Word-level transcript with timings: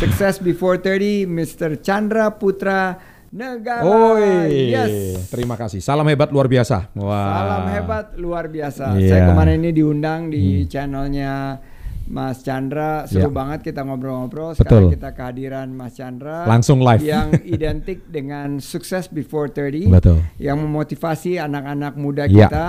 Success 0.00 0.40
Before 0.40 0.80
30 0.80 1.28
Mr. 1.28 1.76
Chandra 1.76 2.32
Putra 2.32 2.96
Negara. 3.30 3.84
Oi, 3.84 4.72
Yes. 4.72 5.28
terima 5.28 5.54
kasih. 5.54 5.78
Salam 5.78 6.08
hebat 6.08 6.32
luar 6.32 6.48
biasa. 6.48 6.88
Wah. 6.96 7.36
Salam 7.36 7.64
hebat 7.70 8.06
luar 8.16 8.48
biasa. 8.48 8.96
Iya. 8.96 9.06
Saya 9.06 9.20
kemarin 9.28 9.60
ini 9.60 9.70
diundang 9.70 10.26
di 10.26 10.64
channelnya 10.66 11.60
Mas 12.08 12.40
Chandra. 12.40 13.04
Seru 13.04 13.28
Iya. 13.28 13.36
banget 13.36 13.60
kita 13.62 13.84
ngobrol-ngobrol. 13.84 14.56
Sekarang 14.56 14.88
Betul. 14.88 14.94
kita 14.96 15.08
kehadiran 15.12 15.68
Mas 15.70 15.94
Chandra. 15.94 16.42
Langsung 16.42 16.80
live. 16.80 17.04
Yang 17.04 17.28
identik 17.54 17.98
dengan 18.08 18.58
Success 18.58 19.06
Before 19.06 19.46
30. 19.46 19.86
Betul. 19.86 20.24
Yang 20.40 20.58
memotivasi 20.64 21.38
anak-anak 21.38 21.94
muda 21.94 22.24
Iya. 22.24 22.48
kita 22.48 22.66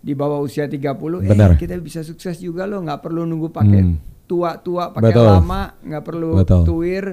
di 0.00 0.12
bawah 0.12 0.40
usia 0.40 0.64
30. 0.66 1.22
Benar. 1.22 1.54
Eh, 1.54 1.60
kita 1.60 1.76
bisa 1.78 2.00
sukses 2.00 2.40
juga 2.40 2.64
loh. 2.64 2.80
nggak 2.82 2.98
perlu 2.98 3.22
nunggu 3.22 3.52
pakai 3.52 3.82
Hmm. 3.84 4.00
Tua-tua, 4.24 4.90
pakai 4.90 5.12
Betul. 5.12 5.26
lama. 5.28 5.62
nggak 5.78 6.04
perlu 6.04 6.30
Betul. 6.40 6.62
tuir. 6.64 7.04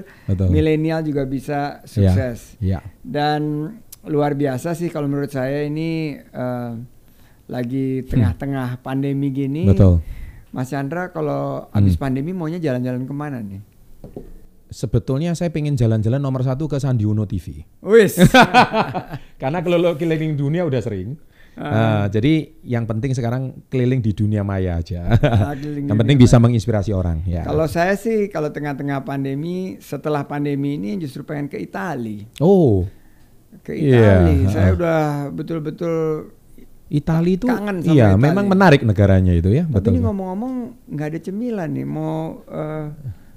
Milenial 0.48 1.00
juga 1.00 1.22
bisa 1.24 1.80
sukses. 1.84 2.56
Ya. 2.58 2.80
Dan 2.98 3.68
luar 4.02 4.34
biasa 4.34 4.72
sih 4.72 4.88
kalau 4.88 5.06
menurut 5.06 5.30
saya 5.30 5.62
ini 5.62 6.16
eh, 6.18 6.72
lagi 7.46 8.02
tengah-tengah 8.02 8.80
pandemi 8.80 9.28
gini. 9.28 9.68
Hmm. 9.68 9.72
Betul. 9.76 9.94
Mas 10.50 10.68
Chandra 10.68 11.08
kalau 11.08 11.68
habis 11.70 11.96
Hmm. 11.96 12.08
pandemi 12.08 12.32
maunya 12.32 12.56
jalan-jalan 12.56 13.04
ke 13.04 13.12
mana 13.12 13.40
nih? 13.40 13.60
Sebetulnya 14.72 15.36
saya 15.36 15.52
pengen 15.52 15.76
jalan-jalan 15.76 16.16
nomor 16.16 16.40
satu 16.40 16.64
ke 16.64 16.80
Sandi 16.80 17.04
Uno 17.04 17.28
TV. 17.28 17.60
Wis. 17.84 18.16
Karena 19.40 19.60
keliling 19.60 20.32
dunia 20.32 20.64
udah 20.64 20.80
sering. 20.80 21.20
Ah. 21.52 21.68
Nah, 21.68 22.04
jadi 22.08 22.48
yang 22.64 22.88
penting 22.88 23.12
sekarang 23.12 23.60
keliling 23.68 24.00
di 24.00 24.16
dunia 24.16 24.40
maya 24.40 24.80
aja. 24.80 25.04
Keliling 25.52 25.84
yang 25.92 25.98
penting 26.00 26.16
bisa 26.16 26.40
menginspirasi 26.40 26.96
orang. 26.96 27.20
Ya. 27.28 27.44
Kalau 27.44 27.68
saya 27.68 27.92
sih 27.92 28.32
kalau 28.32 28.48
tengah-tengah 28.48 29.04
pandemi, 29.04 29.76
setelah 29.76 30.24
pandemi 30.24 30.80
ini 30.80 30.96
justru 30.96 31.20
pengen 31.22 31.46
ke 31.46 31.60
Itali. 31.60 32.24
oh, 32.40 32.88
Ke 33.60 33.76
Iya, 33.76 34.24
Itali. 34.24 34.36
Saya 34.48 34.72
ah. 34.72 34.76
udah 34.76 35.00
betul-betul 35.28 35.96
Italia 36.88 37.34
itu 37.36 37.46
Kangen 37.48 37.80
sama 37.80 37.92
iya 37.92 38.08
Italia. 38.12 38.20
memang 38.20 38.44
menarik 38.48 38.80
negaranya 38.80 39.32
itu 39.32 39.48
ya. 39.48 39.64
Tapi 39.64 39.76
betul. 39.76 39.90
ini 39.92 40.00
ngomong-ngomong 40.04 40.54
nggak 40.88 41.08
ada 41.08 41.20
cemilan 41.20 41.68
nih. 41.68 41.84
Mau 41.84 42.16
eh, 42.48 42.84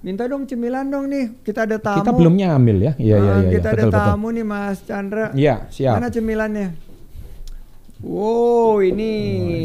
minta 0.02 0.24
dong 0.24 0.44
cemilan 0.44 0.88
dong 0.88 1.08
nih. 1.08 1.40
Kita 1.40 1.64
ada 1.64 1.80
tamu. 1.80 2.00
Kita 2.00 2.12
belum 2.12 2.36
nyamil 2.36 2.78
ya. 2.80 2.94
Iya 2.96 3.16
iya 3.16 3.32
Ah, 3.32 3.40
iya. 3.40 3.50
Kita 3.56 3.68
iya. 3.68 3.76
ada 3.76 3.84
betul, 3.84 3.92
betul. 3.92 4.08
tamu 4.08 4.28
nih 4.32 4.46
Mas 4.46 4.78
Chandra. 4.84 5.26
Iya, 5.32 5.56
siap. 5.68 5.94
Mana 5.96 6.08
cemilannya? 6.08 6.68
Wow, 8.06 8.80
ini 8.80 9.12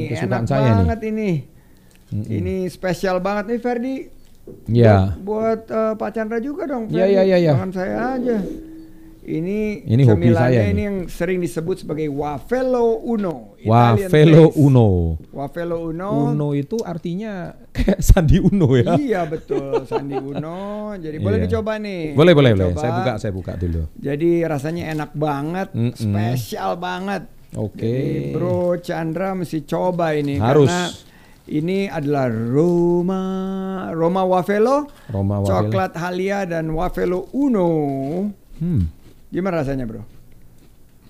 Oh, 0.08 0.16
enak 0.18 0.42
saya 0.44 0.64
nih. 0.64 0.76
banget 0.80 1.00
ini. 1.06 1.30
Ini 2.10 2.54
spesial 2.66 3.20
banget 3.20 3.44
nih 3.46 3.60
Ferdi. 3.60 3.96
Iya. 4.66 5.14
Buat, 5.14 5.20
buat, 5.20 5.60
eh, 5.68 5.92
Pak 5.94 6.10
Chandra 6.10 6.38
juga 6.40 6.64
dong. 6.66 6.88
Iya, 6.88 7.06
iya, 7.06 7.22
iya, 7.22 7.36
iya. 7.38 7.52
Jangan 7.52 7.70
saya 7.70 7.96
aja. 8.16 8.38
Ini, 9.20 9.84
Ini 9.86 10.02
hobi 10.08 10.26
cemilannya 10.26 10.48
saya 10.50 10.62
ini 10.64 10.74
nih. 10.74 10.82
yang 10.82 10.96
sering 11.06 11.38
disebut 11.38 11.76
sebagai 11.78 12.08
Wafelo 12.08 12.98
Uno. 12.98 13.54
Wafelo. 13.62 14.48
Uno. 14.58 15.20
Wafelo 15.30 15.86
Uno. 15.86 16.34
Uno 16.34 16.50
itu 16.50 16.80
artinya 16.82 17.52
kayak 17.70 18.00
Sandi 18.02 18.40
Uno 18.40 18.74
ya. 18.74 18.96
Iya 18.96 19.22
betul, 19.28 19.84
Sandi 19.84 20.16
Uno. 20.16 20.90
Jadi 20.96 21.20
boleh 21.20 21.36
Iya. 21.36 21.46
dicoba 21.46 21.78
nih. 21.78 22.16
Boleh 22.16 22.32
boleh 22.34 22.50
boleh. 22.56 22.74
Saya 22.74 22.92
buka 22.96 23.12
saya 23.20 23.30
buka 23.30 23.52
dulu. 23.54 23.86
Jadi 23.94 24.42
rasanya 24.42 24.90
enak 24.90 25.10
banget, 25.14 25.68
Mm-mm. 25.70 25.94
spesial 25.94 26.74
banget. 26.74 27.28
Oke. 27.58 27.82
Jadi 27.82 28.30
Bro 28.30 28.78
Chandra 28.78 29.34
mesti 29.34 29.66
coba 29.66 30.14
ini 30.14 30.38
Harus. 30.38 30.70
karena 30.70 30.86
ini 31.50 31.90
adalah 31.90 32.30
Roma 32.30 33.22
Roma 33.90 34.22
Wafelo, 34.22 34.86
Roma 35.10 35.42
Wafelo. 35.42 35.50
coklat 35.66 35.92
Halia 35.98 36.46
dan 36.46 36.70
Wafelo 36.70 37.26
Uno. 37.34 37.70
Hmm. 38.62 38.86
Gimana 39.30 39.62
rasanya, 39.62 39.86
Bro? 39.86 40.02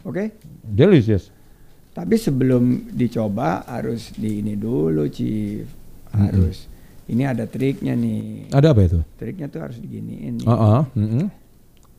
Oke. 0.08 0.33
Delicious. 0.64 1.28
Tapi 1.92 2.16
sebelum 2.16 2.88
dicoba 2.94 3.67
harus 3.68 4.14
di 4.17 4.40
ini 4.40 4.56
dulu, 4.56 5.05
Chief. 5.12 5.67
Harus. 6.14 6.70
Ini 7.11 7.27
ada 7.27 7.45
triknya 7.45 7.98
nih. 7.98 8.55
Ada 8.55 8.70
apa 8.70 8.80
itu? 8.86 9.00
Triknya 9.18 9.50
tuh 9.50 9.61
harus 9.67 9.77
diginiin. 9.83 10.46
Heeh. 10.46 10.80
mm-mm. 10.95 11.27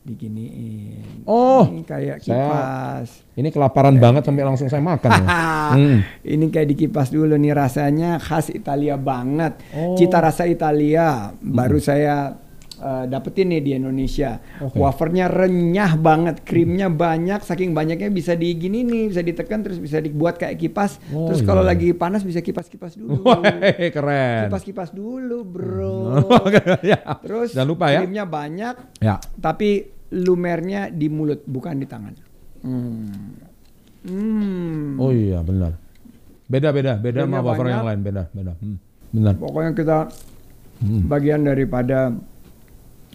Diginiin. 0.02 1.22
Oh, 1.24 1.62
Ini 1.64 1.82
kayak 1.82 2.18
saya- 2.18 2.34
kipas. 2.42 3.08
Ini 3.32 3.48
kelaparan 3.48 3.96
banget 3.96 4.26
sampai 4.26 4.42
langsung 4.42 4.66
saya 4.66 4.82
makan. 4.82 5.10
ya. 5.12 5.26
Hmm. 5.72 5.98
Ini 6.20 6.52
kayak 6.52 6.68
dikipas 6.68 7.08
dulu 7.08 7.32
nih 7.32 7.54
rasanya 7.54 8.18
khas 8.18 8.50
Italia 8.50 8.94
banget. 8.94 9.56
Oh. 9.72 9.94
Cita 9.94 10.20
rasa 10.20 10.44
Italia 10.44 11.32
baru 11.34 11.78
saya 11.78 12.34
uh, 12.82 13.04
dapetin 13.06 13.48
nih 13.48 13.62
di 13.62 13.70
Indonesia. 13.72 14.42
Oke. 14.58 14.74
Wafernya 14.74 15.30
renyah 15.30 15.94
banget, 15.94 16.42
krimnya 16.42 16.90
banyak, 16.90 17.40
saking 17.40 17.70
banyaknya 17.70 18.10
bisa 18.10 18.34
digini 18.34 18.82
nih, 18.82 19.08
bisa 19.08 19.22
ditekan 19.22 19.62
terus 19.62 19.78
bisa 19.78 20.02
dibuat 20.02 20.36
kayak 20.36 20.58
kipas. 20.58 20.98
Oh, 21.14 21.30
terus 21.30 21.40
iya. 21.40 21.46
kalau 21.46 21.62
lagi 21.62 21.94
panas 21.94 22.26
bisa 22.26 22.42
kipas-kipas 22.42 22.98
dulu. 22.98 23.22
Wah, 23.26 23.38
keren. 23.88 24.50
Kipas-kipas 24.50 24.90
dulu, 24.90 25.46
Bro. 25.46 26.26
ya. 26.84 26.98
Terus 27.22 27.54
Jangan 27.54 27.68
lupa 27.70 27.88
ya. 27.88 28.02
krimnya 28.02 28.26
banyak, 28.26 28.74
Ya. 28.98 29.22
tapi 29.38 29.86
lumernya 30.12 30.90
di 30.90 31.06
mulut 31.06 31.46
bukan 31.46 31.78
di 31.78 31.86
tangan. 31.86 32.12
Hmm. 32.60 33.38
Hmm. 34.02 34.98
Oh 34.98 35.14
iya 35.14 35.38
benar. 35.40 35.78
Beda 36.50 36.74
beda 36.74 36.98
beda 36.98 37.22
sama 37.24 37.38
wafer 37.40 37.70
yang 37.70 37.86
lain 37.86 38.00
beda 38.02 38.22
beda. 38.34 38.52
Hmm. 38.58 38.76
Benar. 39.14 39.34
Pokoknya 39.38 39.72
kita 39.72 39.98
Hmm. 40.82 41.06
bagian 41.06 41.46
daripada 41.46 42.10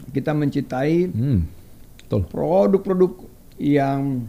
kita 0.10 0.32
mencintai 0.32 0.96
Hmm. 1.08 1.40
Betul. 2.00 2.24
produk-produk 2.28 3.12
yang 3.58 4.24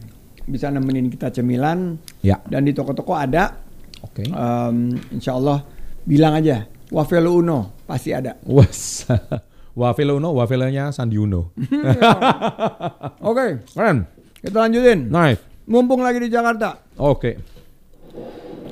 bisa 0.45 0.67
nemenin 0.69 1.07
kita 1.07 1.31
cemilan 1.31 2.01
Ya. 2.21 2.41
dan 2.45 2.65
di 2.65 2.73
toko-toko 2.73 3.13
ada. 3.13 3.61
Oke. 4.01 4.25
Em, 4.25 4.77
insya 5.11 5.35
Allah 5.35 5.63
bilang 6.03 6.35
aja 6.35 6.65
Wafelo 6.89 7.37
Uno 7.37 7.77
pasti 7.85 8.11
ada. 8.11 8.35
Was. 8.43 9.05
Wafel 9.79 10.11
Uno, 10.11 10.35
wafelnya 10.35 10.91
Sandi 10.91 11.15
Uno. 11.15 11.55
Oke, 13.23 13.63
Keren. 13.69 14.11
kita 14.41 14.59
lanjutin. 14.59 15.07
Nice. 15.07 15.39
Mumpung 15.69 16.01
lagi 16.01 16.19
di 16.19 16.27
Jakarta, 16.27 16.81
Oke. 16.97 17.37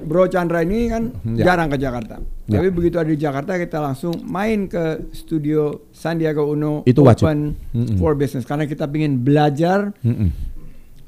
Bro 0.06 0.30
Chandra 0.30 0.62
ini 0.62 0.86
kan 0.86 1.10
Ya. 1.34 1.50
jarang 1.50 1.66
ke 1.66 1.76
Jakarta. 1.76 2.22
Ya. 2.46 2.56
Tapi 2.56 2.70
begitu 2.70 2.96
ada 2.96 3.06
di 3.06 3.18
Jakarta 3.18 3.54
kita 3.54 3.78
langsung 3.78 4.14
main 4.22 4.64
ke 4.64 5.10
studio 5.10 5.90
Sandiaga 5.90 6.40
Uno 6.40 6.80
Itu 6.84 7.02
wajib. 7.02 7.26
Open 7.26 7.58
Mm-mm. 7.74 7.98
for 7.98 8.14
Business 8.14 8.42
karena 8.42 8.64
kita 8.64 8.86
ingin 8.88 9.18
belajar 9.18 9.90
Mm-mm. 10.00 10.30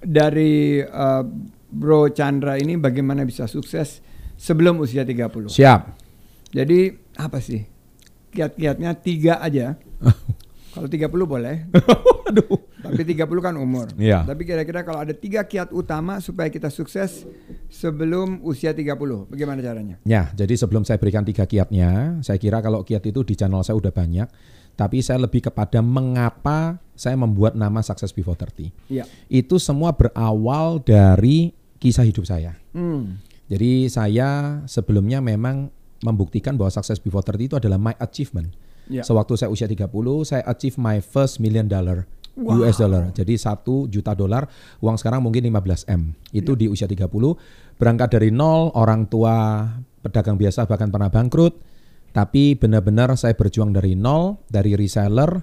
dari 0.00 0.82
uh, 0.82 1.22
Bro 1.68 2.10
Chandra 2.10 2.56
ini 2.56 2.74
bagaimana 2.74 3.22
bisa 3.22 3.44
sukses 3.44 4.02
sebelum 4.34 4.78
usia 4.78 5.02
30. 5.02 5.46
Siap. 5.48 5.80
Jadi 6.50 6.78
apa 7.14 7.38
sih? 7.38 7.62
Kiat-kiatnya 8.28 8.96
tiga 8.96 9.38
aja. 9.38 9.78
Kalau 10.68 10.86
30 10.86 11.10
boleh, 11.24 11.66
Aduh. 12.28 12.60
tapi 12.78 13.02
30 13.02 13.18
kan 13.40 13.54
umur. 13.56 13.90
Iya. 13.94 14.22
Tapi 14.22 14.44
kira-kira 14.44 14.80
kalau 14.80 15.00
ada 15.00 15.10
tiga 15.10 15.42
kiat 15.42 15.72
utama 15.72 16.20
supaya 16.20 16.46
kita 16.46 16.68
sukses 16.68 17.26
sebelum 17.68 18.40
usia 18.42 18.72
30, 18.72 19.28
bagaimana 19.28 19.60
caranya? 19.60 19.96
Ya, 20.02 20.32
jadi 20.32 20.56
sebelum 20.56 20.82
saya 20.88 20.96
berikan 20.96 21.22
tiga 21.22 21.44
kiatnya, 21.44 22.20
saya 22.24 22.40
kira 22.40 22.64
kalau 22.64 22.82
kiat 22.82 23.04
itu 23.04 23.22
di 23.22 23.36
channel 23.36 23.60
saya 23.62 23.76
udah 23.76 23.92
banyak, 23.92 24.28
tapi 24.74 25.04
saya 25.04 25.22
lebih 25.22 25.48
kepada 25.50 25.84
mengapa 25.84 26.80
saya 26.98 27.14
membuat 27.14 27.54
nama 27.54 27.82
Success 27.84 28.10
Before 28.10 28.34
30. 28.34 28.70
Iya. 28.90 29.04
Itu 29.30 29.62
semua 29.62 29.94
berawal 29.94 30.82
dari 30.82 31.54
kisah 31.78 32.06
hidup 32.06 32.26
saya. 32.26 32.58
Hmm. 32.74 33.22
Jadi 33.48 33.88
saya 33.88 34.60
sebelumnya 34.68 35.22
memang 35.22 35.70
membuktikan 36.02 36.54
bahwa 36.54 36.70
Success 36.70 36.98
Before 36.98 37.22
30 37.22 37.48
itu 37.48 37.56
adalah 37.58 37.78
my 37.78 37.94
achievement. 37.98 38.54
Ya. 38.88 39.04
Sewaktu 39.04 39.36
saya 39.36 39.50
usia 39.52 39.68
30, 39.68 39.84
saya 40.24 40.42
achieve 40.48 40.80
my 40.80 40.98
first 41.04 41.38
million 41.38 41.68
dollar 41.68 42.08
Wow. 42.38 42.62
US 42.62 42.78
dollar. 42.78 43.10
Jadi 43.10 43.34
satu 43.34 43.90
juta 43.90 44.14
dolar, 44.14 44.46
uang 44.78 44.94
sekarang 44.94 45.26
mungkin 45.26 45.42
15 45.50 45.90
M. 45.90 46.14
Itu 46.30 46.54
di 46.54 46.70
usia 46.70 46.86
30, 46.86 47.10
berangkat 47.74 48.14
dari 48.14 48.30
nol, 48.30 48.70
orang 48.78 49.10
tua 49.10 49.66
pedagang 50.00 50.38
biasa 50.38 50.70
bahkan 50.70 50.88
pernah 50.94 51.10
bangkrut. 51.10 51.58
Tapi 52.14 52.54
benar-benar 52.54 53.12
saya 53.18 53.34
berjuang 53.34 53.74
dari 53.74 53.98
nol, 53.98 54.38
dari 54.46 54.78
reseller 54.78 55.42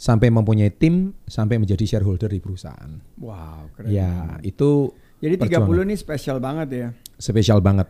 sampai 0.00 0.32
mempunyai 0.32 0.72
tim, 0.72 1.12
sampai 1.28 1.60
menjadi 1.60 1.84
shareholder 1.84 2.32
di 2.32 2.40
perusahaan. 2.40 2.94
Wow, 3.20 3.68
keren. 3.76 3.92
Ya, 3.92 4.40
itu 4.40 4.88
Jadi 5.20 5.34
30 5.36 5.60
perjuangan. 5.60 5.84
ini 5.84 5.94
spesial 5.98 6.38
banget 6.40 6.68
ya. 6.72 6.88
spesial 7.20 7.60
banget. 7.60 7.84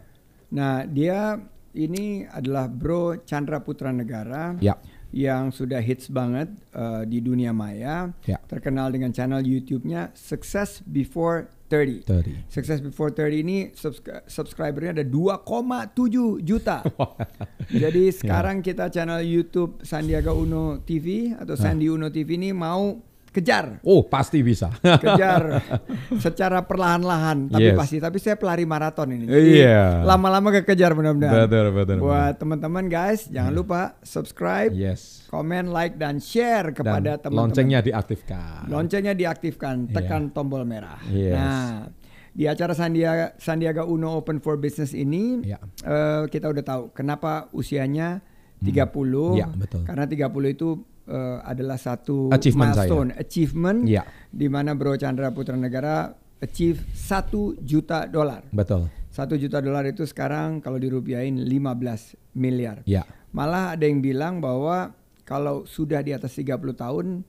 Nah, 0.50 0.82
dia 0.90 1.38
ini 1.78 2.26
adalah 2.26 2.66
Bro 2.66 3.22
Chandra 3.22 3.62
Putra 3.62 3.94
Negara 3.94 4.58
Ya. 4.58 4.74
Yang 5.10 5.50
sudah 5.50 5.82
hits 5.82 6.06
banget 6.06 6.50
uh, 6.74 7.02
di 7.02 7.18
dunia 7.18 7.50
maya. 7.50 8.14
Ya. 8.26 8.38
Terkenal 8.46 8.94
dengan 8.94 9.10
channel 9.10 9.42
YouTube-nya 9.42 10.14
Success 10.14 10.82
Before 10.86 11.50
30. 11.70 12.06
30. 12.06 12.50
Success 12.50 12.78
Before 12.82 13.14
30 13.14 13.42
ini 13.46 13.58
subscri- 13.74 14.26
subscribernya 14.26 15.02
ada 15.02 15.06
2,7 15.06 16.42
juta. 16.42 16.82
Jadi 17.82 18.10
sekarang 18.10 18.62
kita 18.62 18.90
channel 18.90 19.22
YouTube 19.22 19.82
Sandiaga 19.86 20.34
Uno 20.34 20.82
TV 20.82 21.34
atau 21.34 21.54
Sandi 21.54 21.86
Uno 21.86 22.10
TV 22.10 22.34
ini 22.38 22.50
mau 22.50 23.09
kejar 23.30 23.78
Oh, 23.80 24.02
pasti 24.02 24.42
bisa. 24.42 24.74
kejar 25.02 25.62
secara 26.16 26.60
perlahan-lahan 26.60 27.46
tapi 27.48 27.62
Yes. 27.64 27.78
pasti 27.78 27.96
tapi 27.96 28.18
saya 28.18 28.34
pelari 28.34 28.64
maraton 28.64 29.06
ini 29.08 29.26
Iya. 29.26 30.02
lama-lama 30.02 30.50
kekejar 30.52 30.92
mudah-mudahan 30.92 31.46
Betul, 31.46 31.66
betul, 31.70 31.96
buat 32.00 32.34
teman-teman 32.36 32.84
guys 32.86 33.26
jangan 33.26 33.52
lupa 33.52 33.80
subscribe 34.02 34.70
yes. 34.72 35.24
komen 35.26 35.70
like 35.70 35.94
dan 35.94 36.18
share 36.18 36.70
kepada 36.70 37.16
teman-teman 37.16 37.38
loncengnya 37.46 37.80
diaktifkan. 37.80 38.66
loncengnya 38.66 39.14
diaktifkan 39.14 39.86
Iya. 39.86 39.94
tekan 39.94 40.22
tombol 40.28 40.62
merah 40.62 40.98
Yes. 41.06 41.34
nah 41.34 41.70
di 42.30 42.46
acara 42.46 42.72
Sandiaga 42.72 43.34
Sandiaga 43.36 43.82
Uno 43.84 44.14
Open 44.16 44.38
for 44.38 44.54
Business 44.56 44.90
ini 44.90 45.42
Iya. 45.44 45.58
eh, 45.82 46.22
kita 46.26 46.46
udah 46.46 46.62
tahu 46.62 46.82
kenapa 46.90 47.46
usianya 47.50 48.22
30 48.60 49.34
Iya, 49.34 49.48
betul. 49.50 49.82
karena 49.84 50.04
30 50.04 50.28
itu 50.50 50.68
eh, 51.10 51.38
adalah 51.42 51.74
satu 51.74 52.30
Achievement 52.30 52.70
saya. 52.70 52.86
milestone 52.86 53.10
achievement 53.12 53.78
Iya. 53.84 54.02
di 54.30 54.46
mana 54.46 54.72
Bro 54.72 54.94
Chandra 54.94 55.28
Putra 55.28 55.54
Negara 55.54 56.14
achieve 56.38 56.78
1 56.94 57.58
juta 57.60 58.06
dolar. 58.06 58.46
Betul. 58.48 58.86
1 59.10 59.26
juta 59.36 59.58
dolar 59.58 59.84
itu 59.84 60.06
sekarang 60.06 60.62
kalau 60.62 60.78
dirupiahin 60.78 61.36
15 61.36 62.14
miliar. 62.32 62.80
Ya. 62.86 63.02
Malah 63.30 63.74
ada 63.74 63.84
yang 63.84 63.98
bilang 63.98 64.38
bahwa 64.38 64.94
kalau 65.22 65.62
sudah 65.64 66.00
di 66.00 66.10
atas 66.10 66.32
30 66.32 66.46
tahun 66.72 67.26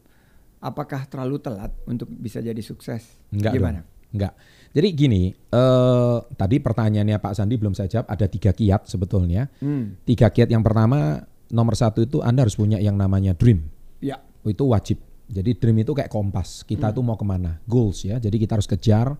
apakah 0.58 1.06
terlalu 1.06 1.42
telat 1.42 1.74
untuk 1.84 2.08
bisa 2.08 2.38
jadi 2.38 2.62
sukses? 2.62 3.18
Enggak 3.30 3.54
Gimana? 3.54 3.82
dong. 3.82 3.90
Enggak. 4.12 4.34
Jadi 4.72 4.88
gini, 4.92 5.24
eh, 5.32 6.18
tadi 6.34 6.56
pertanyaannya 6.58 7.18
Pak 7.18 7.34
Sandi 7.34 7.56
belum 7.56 7.74
saya 7.74 7.90
jawab. 7.90 8.08
Ada 8.08 8.28
tiga 8.28 8.52
kiat 8.52 8.88
sebetulnya. 8.88 9.52
Hmm. 9.60 10.00
Tiga 10.04 10.28
kiat 10.28 10.48
yang 10.48 10.64
pertama, 10.64 11.28
nomor 11.52 11.76
satu 11.76 12.02
itu 12.02 12.24
Anda 12.24 12.48
harus 12.48 12.56
punya 12.58 12.80
yang 12.80 12.96
namanya 12.98 13.36
dream. 13.36 13.68
Ya. 14.00 14.18
Itu 14.48 14.72
wajib. 14.72 14.98
Jadi 15.32 15.56
dream 15.56 15.84
itu 15.84 15.96
kayak 15.96 16.12
kompas. 16.12 16.68
Kita 16.68 16.92
tuh 16.92 17.04
mau 17.06 17.16
ke 17.16 17.24
mana? 17.24 17.60
Goals 17.64 18.04
ya. 18.04 18.20
Jadi 18.20 18.36
kita 18.42 18.60
harus 18.60 18.68
kejar. 18.68 19.16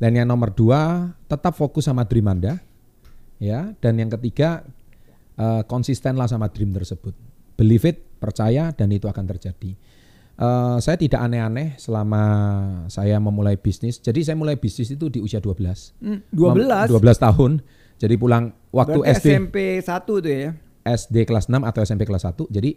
Dan 0.00 0.16
yang 0.16 0.28
nomor 0.28 0.52
dua, 0.52 1.12
tetap 1.28 1.56
fokus 1.56 1.88
sama 1.88 2.04
dream 2.04 2.28
Anda. 2.28 2.60
Ya. 3.40 3.72
Dan 3.80 4.00
yang 4.00 4.12
ketiga, 4.12 4.64
eh, 5.36 5.62
konsistenlah 5.64 6.28
sama 6.28 6.52
dream 6.52 6.72
tersebut. 6.76 7.16
Believe 7.56 7.84
it, 7.88 7.96
percaya, 8.20 8.72
dan 8.72 8.88
itu 8.92 9.08
akan 9.08 9.24
terjadi. 9.24 9.76
Eh, 10.40 10.76
saya 10.80 10.96
tidak 10.96 11.20
aneh-aneh 11.20 11.76
selama 11.76 12.22
saya 12.88 13.20
memulai 13.20 13.60
bisnis. 13.60 14.00
Jadi 14.00 14.24
saya 14.24 14.36
mulai 14.40 14.56
bisnis 14.56 14.88
itu 14.88 15.12
di 15.12 15.20
usia 15.20 15.36
12. 15.36 15.92
Hmm, 16.00 16.24
12. 16.32 16.88
Mem- 16.88 16.92
12 16.96 17.18
tahun. 17.20 17.52
Jadi 18.00 18.14
pulang 18.16 18.48
waktu 18.72 19.04
Berarti 19.04 19.20
SD 19.20 19.28
SMP 19.36 19.56
1 19.84 20.16
tuh 20.24 20.32
ya. 20.32 20.56
SD 20.90 21.24
kelas 21.24 21.46
6 21.46 21.62
atau 21.62 21.80
SMP 21.80 22.02
kelas 22.04 22.26
1. 22.26 22.46
Jadi 22.50 22.70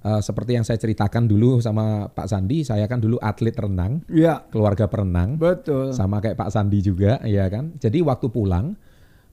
eh, 0.00 0.20
seperti 0.20 0.56
yang 0.56 0.64
saya 0.64 0.80
ceritakan 0.80 1.28
dulu 1.28 1.60
sama 1.60 2.08
Pak 2.08 2.26
Sandi, 2.26 2.64
saya 2.64 2.88
kan 2.88 2.98
dulu 2.98 3.20
atlet 3.20 3.52
renang, 3.52 4.00
Iya. 4.08 4.48
keluarga 4.48 4.88
perenang. 4.88 5.36
Betul. 5.36 5.92
Sama 5.92 6.18
kayak 6.18 6.40
Pak 6.40 6.50
Sandi 6.50 6.80
juga, 6.80 7.20
ya 7.22 7.44
kan. 7.46 7.76
Jadi 7.76 8.00
waktu 8.00 8.26
pulang 8.28 8.74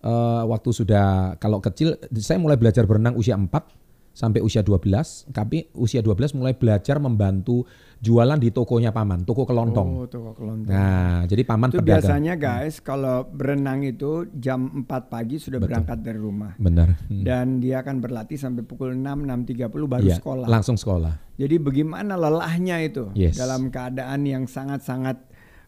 eh, 0.04 0.44
waktu 0.46 0.70
sudah 0.70 1.36
kalau 1.40 1.58
kecil 1.58 1.96
saya 2.14 2.38
mulai 2.38 2.60
belajar 2.60 2.86
berenang 2.86 3.16
usia 3.16 3.34
4 3.34 3.50
sampai 4.18 4.42
usia 4.42 4.66
12, 4.66 5.30
tapi 5.30 5.70
usia 5.78 6.02
12 6.02 6.34
mulai 6.34 6.58
belajar 6.58 6.98
membantu 6.98 7.70
jualan 8.02 8.42
di 8.42 8.50
tokonya 8.50 8.90
paman, 8.90 9.22
toko 9.22 9.46
kelontong. 9.46 9.90
Oh, 9.94 10.10
toko 10.10 10.34
kelontong. 10.34 10.74
Nah, 10.74 11.30
jadi 11.30 11.46
paman 11.46 11.70
itu 11.70 11.78
pedagang. 11.78 12.02
biasanya 12.02 12.34
guys 12.34 12.82
kalau 12.82 13.30
berenang 13.30 13.86
itu 13.86 14.26
jam 14.34 14.86
4 14.86 15.14
pagi 15.14 15.38
sudah 15.38 15.62
berangkat 15.62 16.02
dari 16.02 16.18
rumah. 16.18 16.58
Benar. 16.58 16.98
Hmm. 17.06 17.22
Dan 17.22 17.62
dia 17.62 17.86
akan 17.86 18.02
berlatih 18.02 18.42
sampai 18.42 18.66
pukul 18.66 18.98
6 18.98 19.06
6.30 19.06 19.86
baru 19.86 20.06
Iya, 20.10 20.18
sekolah. 20.18 20.48
Langsung 20.50 20.82
sekolah. 20.82 21.14
Jadi 21.38 21.56
bagaimana 21.62 22.18
lelahnya 22.18 22.82
itu 22.82 23.14
Yes. 23.14 23.38
dalam 23.38 23.70
keadaan 23.70 24.26
yang 24.26 24.50
sangat-sangat 24.50 25.22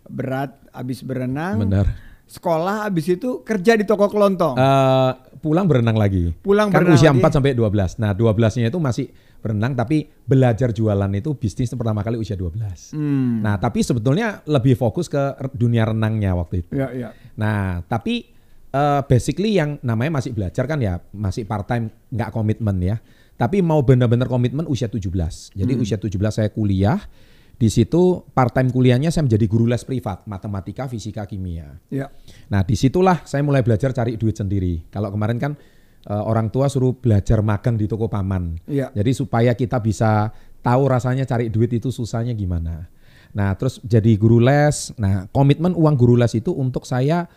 berat 0.09 0.57
habis 0.73 1.05
berenang. 1.05 1.69
Benar. 1.69 1.85
Sekolah 2.25 2.85
habis 2.85 3.09
itu 3.09 3.41
kerja 3.41 3.73
di 3.73 3.85
toko 3.85 4.05
kelontong. 4.05 4.53
Eh, 4.53 5.11
pulang 5.39 5.65
berenang 5.65 5.95
lagi. 5.95 6.35
Pulang 6.43 6.69
kan 6.69 6.83
berenang 6.83 6.99
usia 6.99 7.09
lagi. 7.09 7.23
4 7.23 7.35
sampai 7.39 7.51
12. 7.55 7.99
Nah, 7.99 8.11
12-nya 8.13 8.67
itu 8.67 8.79
masih 8.79 9.05
berenang 9.39 9.71
tapi 9.71 10.11
belajar 10.27 10.75
jualan 10.75 11.07
itu 11.15 11.31
bisnis 11.33 11.71
pertama 11.71 12.03
kali 12.03 12.19
usia 12.19 12.35
12. 12.35 12.91
Hmm. 12.91 13.39
Nah, 13.39 13.55
tapi 13.55 13.79
sebetulnya 13.81 14.43
lebih 14.43 14.75
fokus 14.75 15.07
ke 15.07 15.17
dunia 15.55 15.87
renangnya 15.87 16.35
waktu 16.35 16.67
itu. 16.67 16.75
Ya, 16.75 16.91
ya. 16.91 17.09
Nah, 17.39 17.79
tapi 17.87 18.27
eh, 18.69 19.01
basically 19.07 19.55
yang 19.57 19.79
namanya 19.81 20.21
masih 20.21 20.35
belajar 20.35 20.67
kan 20.67 20.77
ya 20.77 21.01
masih 21.09 21.47
part 21.47 21.65
time 21.65 21.89
nggak 22.11 22.29
komitmen 22.29 22.77
ya. 22.83 22.99
Tapi 23.39 23.63
mau 23.63 23.79
benar-benar 23.79 24.27
komitmen 24.27 24.67
usia 24.67 24.91
17. 24.91 25.55
Jadi 25.55 25.71
Hmm. 25.73 25.81
usia 25.81 25.95
17 25.95 26.35
saya 26.35 26.51
kuliah. 26.51 26.99
Di 27.59 27.67
situ 27.67 28.23
part 28.31 28.55
time 28.55 28.71
kuliahnya 28.71 29.11
saya 29.11 29.27
menjadi 29.27 29.43
guru 29.51 29.67
les 29.67 29.83
privat, 29.83 30.23
matematika, 30.23 30.87
fisika, 30.87 31.27
kimia. 31.27 31.75
Ya. 31.91 32.07
Nah, 32.47 32.63
di 32.63 32.79
situlah 32.79 33.27
saya 33.27 33.43
mulai 33.43 33.59
belajar 33.67 33.91
cari 33.91 34.15
duit 34.15 34.39
sendiri. 34.39 34.87
Kalau 34.87 35.11
kemarin 35.11 35.35
kan 35.35 35.59
eh, 36.07 36.23
orang 36.23 36.47
tua 36.55 36.71
suruh 36.71 36.95
belajar 36.95 37.43
magang 37.43 37.75
di 37.75 37.83
toko 37.83 38.07
paman. 38.07 38.55
Iya. 38.63 38.95
Jadi 38.95 39.11
supaya 39.11 39.51
kita 39.59 39.75
bisa 39.83 40.31
tahu 40.63 40.87
rasanya 40.87 41.27
cari 41.27 41.51
duit 41.51 41.75
itu 41.75 41.91
susahnya 41.91 42.31
gimana. 42.31 42.87
Nah, 43.35 43.51
terus 43.59 43.83
jadi 43.83 44.15
guru 44.15 44.39
les. 44.39 44.95
Nah, 44.95 45.27
komitmen 45.35 45.75
uang 45.75 45.95
guru 45.99 46.15
les 46.15 46.31
itu 46.39 46.55
untuk 46.55 46.87
saya 46.87 47.27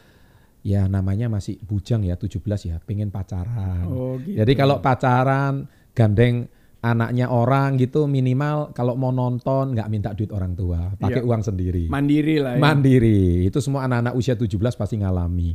ya 0.63 0.87
namanya 0.87 1.27
masih 1.27 1.59
bujang 1.67 2.07
ya 2.07 2.15
17 2.15 2.39
ya, 2.71 2.79
pengen 2.79 3.11
pacaran. 3.11 3.91
Oh, 3.91 4.15
gitu. 4.23 4.39
Jadi 4.39 4.53
kalau 4.55 4.79
pacaran 4.79 5.67
gandeng 5.93 6.47
anaknya 6.83 7.31
orang 7.31 7.79
gitu 7.79 8.11
minimal 8.11 8.75
kalau 8.75 8.99
mau 8.99 9.15
nonton 9.15 9.71
nggak 9.79 9.87
minta 9.87 10.11
duit 10.19 10.35
orang 10.35 10.59
tua, 10.59 10.91
pakai 10.99 11.23
Iya. 11.23 11.29
uang 11.31 11.43
sendiri. 11.47 11.87
Mandiri 11.87 12.43
lah 12.43 12.59
ya. 12.59 12.61
Mandiri. 12.61 13.47
Itu 13.47 13.63
semua 13.63 13.87
anak-anak 13.87 14.19
usia 14.19 14.35
17 14.35 14.75
pasti 14.75 14.99
ngalami. 14.99 15.55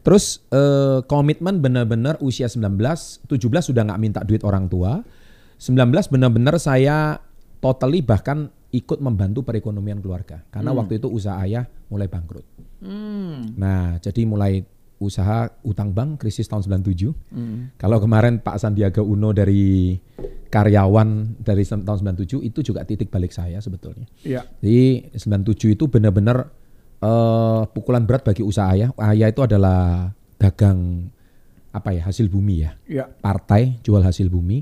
Terus 0.00 0.40
eh, 0.48 1.04
komitmen 1.04 1.60
benar-benar 1.60 2.16
usia 2.24 2.48
19, 2.48 3.20
17 3.28 3.68
sudah 3.68 3.84
nggak 3.84 4.00
minta 4.00 4.20
duit 4.24 4.40
orang 4.48 4.72
tua. 4.72 5.04
19 5.60 6.08
benar-benar 6.08 6.56
saya 6.56 7.20
totally 7.60 8.00
bahkan 8.00 8.48
ikut 8.72 8.98
membantu 9.04 9.44
perekonomian 9.44 10.00
keluarga. 10.00 10.40
Karena 10.48 10.72
waktu 10.72 10.96
itu 10.96 11.12
usaha 11.12 11.36
ayah 11.44 11.68
mulai 11.92 12.08
bangkrut. 12.08 12.48
Hmm. 12.80 13.52
Nah, 13.60 14.00
jadi 14.00 14.24
mulai 14.24 14.64
usaha 14.96 15.50
utang 15.66 15.92
bank 15.92 16.24
krisis 16.24 16.48
tahun 16.48 16.64
97. 16.64 17.12
Hmm. 17.30 17.76
Kalau 17.76 18.00
kemarin 18.00 18.40
Pak 18.40 18.56
Sandiaga 18.56 19.04
Uno 19.04 19.36
dari 19.36 19.92
karyawan 20.52 21.40
dari 21.40 21.64
tahun 21.64 22.04
97 22.04 22.44
itu 22.44 22.60
juga 22.60 22.84
titik 22.84 23.08
balik 23.08 23.32
saya 23.32 23.56
sebetulnya. 23.64 24.04
Ya. 24.20 24.44
Jadi 24.60 25.08
97 25.16 25.72
itu 25.72 25.88
benar-benar 25.88 26.52
eh, 27.00 27.62
pukulan 27.72 28.04
berat 28.04 28.22
bagi 28.28 28.44
usaha 28.44 28.68
ayah. 28.76 28.92
Ayah 29.00 29.32
itu 29.32 29.40
adalah 29.40 30.12
dagang 30.36 31.08
apa 31.72 31.96
ya 31.96 32.04
hasil 32.04 32.28
bumi 32.28 32.68
ya, 32.68 32.76
Ya. 32.84 33.08
partai 33.08 33.80
jual 33.80 34.04
hasil 34.04 34.28
bumi, 34.28 34.60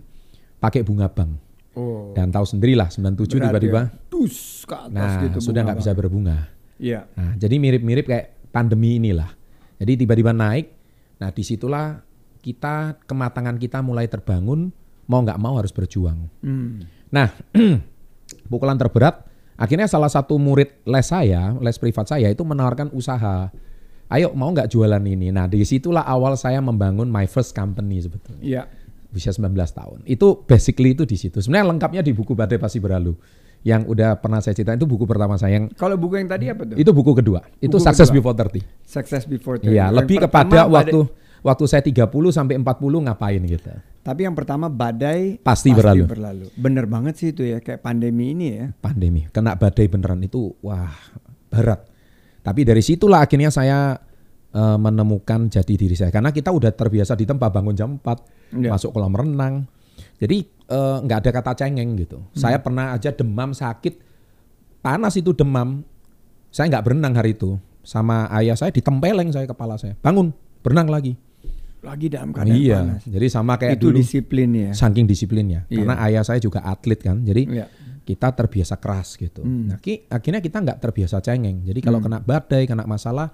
pakai 0.63 0.87
bunga 0.87 1.11
bank. 1.11 1.43
Oh. 1.75 2.15
Dan 2.15 2.31
tahu 2.31 2.47
sendirilah 2.47 2.87
97 2.87 3.39
Berat 3.43 3.51
tiba-tiba, 3.51 3.81
ya. 3.91 4.11
Dus 4.11 4.63
ke 4.63 4.75
atas 4.79 4.95
nah 4.95 5.19
gitu. 5.27 5.39
sudah 5.43 5.67
nggak 5.67 5.79
bisa 5.83 5.91
berbunga. 5.91 6.51
Iya. 6.79 7.11
Nah, 7.19 7.35
jadi 7.35 7.59
mirip-mirip 7.59 8.07
kayak 8.07 8.55
pandemi 8.55 9.03
inilah. 9.03 9.31
Jadi 9.83 10.07
tiba-tiba 10.07 10.31
naik. 10.31 10.71
Nah, 11.19 11.35
di 11.35 11.43
situlah 11.43 12.03
kita 12.41 12.99
kematangan 13.11 13.59
kita 13.59 13.83
mulai 13.83 14.07
terbangun. 14.07 14.71
Mau 15.11 15.21
nggak 15.21 15.43
mau 15.43 15.59
harus 15.59 15.75
berjuang. 15.75 16.31
Hmm. 16.39 16.87
Nah, 17.11 17.35
pukulan 18.51 18.79
terberat. 18.79 19.27
Akhirnya 19.59 19.85
salah 19.85 20.09
satu 20.09 20.41
murid 20.41 20.87
les 20.89 21.05
saya, 21.05 21.53
les 21.61 21.77
privat 21.77 22.07
saya 22.07 22.31
itu 22.31 22.41
menawarkan 22.41 22.95
usaha. 22.95 23.53
Ayo 24.09 24.33
mau 24.33 24.49
nggak 24.49 24.71
jualan 24.71 25.03
ini? 25.05 25.29
Nah, 25.29 25.45
di 25.45 25.61
situlah 25.63 26.03
awal 26.03 26.33
saya 26.35 26.63
membangun 26.65 27.07
my 27.07 27.29
first 27.29 27.53
company 27.53 28.01
sebetulnya. 28.01 28.41
Iya. 28.41 28.63
Usia 29.11 29.35
19 29.35 29.51
tahun. 29.53 29.99
Itu 30.07 30.47
basically 30.47 30.95
itu 30.95 31.05
di 31.05 31.19
situ. 31.19 31.43
Sebenarnya 31.43 31.67
lengkapnya 31.75 32.01
di 32.01 32.15
buku 32.15 32.33
Badai 32.33 32.57
Pasti 32.57 32.79
Berlalu. 32.79 33.13
Yang 33.61 33.93
udah 33.93 34.17
pernah 34.17 34.41
saya 34.41 34.57
ceritain 34.57 34.81
itu 34.81 34.89
buku 34.89 35.05
pertama 35.05 35.37
saya 35.37 35.61
yang 35.61 35.69
Kalau 35.77 35.93
buku 36.01 36.17
yang 36.17 36.31
tadi 36.33 36.49
apa 36.49 36.65
tuh? 36.65 36.81
itu 36.81 36.91
buku 36.97 37.13
kedua. 37.13 37.45
Itu 37.61 37.77
Buku 37.77 37.85
Success 37.85 38.09
kedua. 38.09 38.33
Before 38.33 38.35
30. 38.49 38.65
Success 38.89 39.23
Before 39.29 39.57
30. 39.61 39.69
Iya, 39.69 39.93
lebih 39.93 40.17
kepada 40.25 40.65
badai- 40.65 40.95
waktu 41.41 41.65
saya 41.67 41.83
30 41.85 42.07
sampai 42.31 42.55
40 42.59 43.07
ngapain 43.07 43.43
gitu. 43.45 43.73
Tapi 44.01 44.25
yang 44.25 44.33
pertama 44.33 44.73
badai 44.73 45.37
Pasti 45.45 45.77
berlalu. 45.77 46.09
Bener 46.57 46.89
banget 46.89 47.15
sih 47.21 47.37
itu 47.37 47.45
ya 47.45 47.61
kayak 47.61 47.85
pandemi 47.85 48.33
ini 48.33 48.47
ya. 48.57 48.67
Pandemi, 48.81 49.29
kena 49.29 49.61
badai 49.61 49.87
beneran 49.87 50.25
itu 50.25 50.57
wah 50.65 50.89
berat. 51.53 51.85
Tapi 52.41 52.65
dari 52.65 52.81
situlah 52.81 53.21
akhirnya 53.21 53.53
saya 53.53 53.93
eh, 54.51 54.79
menemukan 54.81 55.53
jati 55.53 55.77
diri 55.77 55.93
saya 55.93 56.09
karena 56.09 56.33
kita 56.33 56.49
udah 56.49 56.73
terbiasa 56.73 57.13
di 57.13 57.29
tempat 57.29 57.53
bangun 57.53 57.77
jam 57.77 57.91
4, 58.01 58.57
Iya. 58.57 58.73
masuk 58.73 58.91
kolam 58.91 59.13
renang. 59.13 59.69
Jadi 60.17 60.49
eh, 60.49 60.97
nggak 61.05 61.19
ada 61.21 61.31
kata 61.31 61.53
cengeng 61.61 61.93
gitu. 62.01 62.25
Saya 62.33 62.57
pernah 62.59 62.97
aja 62.97 63.13
demam 63.13 63.53
sakit 63.53 64.01
panas 64.81 65.13
itu 65.15 65.37
demam. 65.37 65.85
Saya 66.49 66.73
nggak 66.73 66.85
berenang 66.89 67.15
hari 67.15 67.37
itu. 67.37 67.61
sama 67.81 68.29
ayah 68.37 68.53
saya 68.61 68.69
ditempeleng 68.77 69.33
saya 69.33 69.49
kepala 69.49 69.81
saya. 69.81 69.97
Bangun, 70.05 70.37
berenang 70.61 70.93
lagi. 70.93 71.17
Lagi 71.81 72.07
dalam 72.07 72.29
keadaan 72.31 72.53
iya, 72.55 72.79
panas. 72.85 73.03
jadi 73.05 73.27
sama 73.27 73.57
kayak 73.57 73.81
Itu 73.81 73.89
dulu 73.89 73.99
disiplin 73.99 74.49
ya. 74.53 74.71
saking 74.71 75.05
disiplinnya. 75.05 75.65
Iya. 75.67 75.81
Karena 75.81 75.95
ayah 76.05 76.23
saya 76.23 76.37
juga 76.37 76.61
atlet 76.61 77.01
kan. 77.01 77.21
Jadi 77.21 77.49
Iya. 77.49 77.67
kita 78.03 78.29
terbiasa 78.31 78.77
keras 78.77 79.17
gitu. 79.17 79.41
Hmm. 79.41 79.65
Nah, 79.67 79.79
ki- 79.79 80.05
akhirnya 80.07 80.39
kita 80.39 80.61
nggak 80.61 80.79
terbiasa 80.79 81.21
cengeng. 81.21 81.65
Jadi 81.65 81.81
kalau 81.81 81.99
kena 81.99 82.19
badai, 82.19 82.65
kena 82.65 82.85
masalah, 82.85 83.33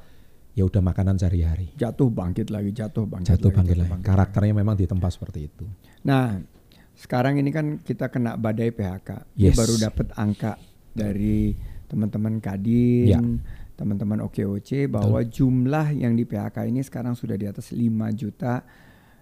ya 0.52 0.62
udah 0.62 0.78
makanan 0.80 1.16
sehari-hari. 1.16 1.74
Jatuh 1.74 2.06
bangkit 2.06 2.48
lagi, 2.48 2.70
jatuh 2.70 3.02
bangkit 3.04 3.34
Jatuh 3.34 3.50
lagi, 3.50 3.56
bangkit 3.56 3.76
lagi. 3.80 3.92
Karakternya 4.00 4.54
memang 4.54 4.74
ditempa 4.74 5.08
seperti 5.08 5.40
itu. 5.44 5.66
Nah, 6.02 6.38
sekarang 6.94 7.36
ini 7.36 7.50
kan 7.50 7.78
kita 7.78 8.08
kena 8.08 8.36
badai 8.36 8.70
PHK. 8.70 9.26
Ini 9.34 9.50
Yes. 9.50 9.56
baru 9.56 9.74
dapat 9.76 10.06
angka 10.14 10.54
dari 10.92 11.50
teman-teman 11.86 12.38
Kadin, 12.38 13.06
Ya. 13.06 13.18
Teman-teman 13.76 14.24
OKOC 14.24 14.88
bahwa 14.88 15.20
jumlah 15.20 15.92
yang 15.92 16.16
di 16.16 16.24
PHK 16.24 16.66
ini 16.66 16.80
sekarang 16.80 17.12
sudah 17.12 17.36
di 17.36 17.44
atas 17.44 17.70
5 17.70 17.84
juta 18.12 18.64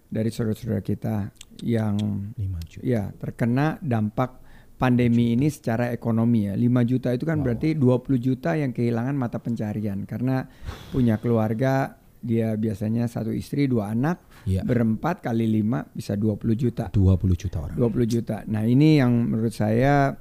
dari 0.06 0.30
saudara-saudara 0.30 0.78
kita 0.78 1.34
yang 1.60 1.98
5 2.38 2.70
juta. 2.70 2.82
ya 2.86 3.10
terkena 3.10 3.76
dampak 3.82 4.38
pandemi 4.74 5.34
ini 5.34 5.50
secara 5.50 5.90
ekonomi 5.90 6.46
ya. 6.46 6.54
5 6.54 6.62
juta 6.86 7.10
itu 7.10 7.24
kan 7.24 7.42
berarti 7.42 7.74
20 7.74 8.14
juta 8.18 8.54
yang 8.54 8.70
kehilangan 8.70 9.14
mata 9.14 9.38
pencarian 9.38 10.06
karena 10.06 10.46
punya 10.90 11.18
keluarga 11.18 11.98
dia 12.18 12.56
biasanya 12.56 13.04
satu 13.04 13.30
istri 13.30 13.68
dua 13.68 13.92
anak 13.92 14.16
Iya. 14.44 14.60
berempat 14.60 15.20
kali 15.20 15.44
lima 15.44 15.84
bisa 15.88 16.16
20 16.16 16.52
juta 16.52 16.84
20 16.88 17.32
juta 17.32 17.56
orang. 17.64 17.76
20 17.76 18.04
juta 18.08 18.36
nah 18.44 18.60
ini 18.60 18.96
yang 18.96 19.12
menurut 19.24 19.52
saya 19.52 20.12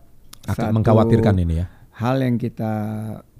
satu 0.41 0.71
mengkhawatirkan 0.75 1.35
ini 1.39 1.59
ya. 1.59 1.65
hal 1.95 2.19
yang 2.19 2.35
kita 2.35 2.71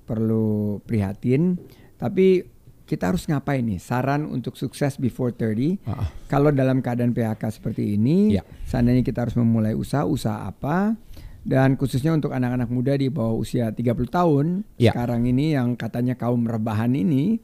perlu 0.03 0.79
prihatin 0.83 1.57
tapi 1.95 2.43
kita 2.83 3.09
harus 3.09 3.23
ngapain 3.25 3.63
nih 3.63 3.79
saran 3.79 4.27
untuk 4.27 4.53
sukses 4.53 4.95
before 4.95 5.31
30 5.31 5.79
Ah, 5.83 6.11
kalau 6.27 6.51
dalam 6.51 6.79
keadaan 6.79 7.11
PHK 7.11 7.43
seperti 7.49 7.95
ini 7.95 8.35
Ya. 8.35 8.43
seandainya 8.63 9.01
kita 9.01 9.23
harus 9.23 9.33
memulai 9.33 9.71
usaha 9.71 10.03
usaha 10.03 10.43
apa 10.43 10.99
dan 11.43 11.75
khususnya 11.75 12.11
untuk 12.11 12.31
anak-anak 12.31 12.67
muda 12.67 12.95
di 12.95 13.07
bawah 13.07 13.35
usia 13.35 13.71
30 13.71 13.79
tahun 14.05 14.45
Ya. 14.75 14.91
sekarang 14.91 15.23
ini 15.23 15.55
yang 15.55 15.75
katanya 15.75 16.13
kaum 16.13 16.43
rebahan 16.43 16.91
ini 16.91 17.39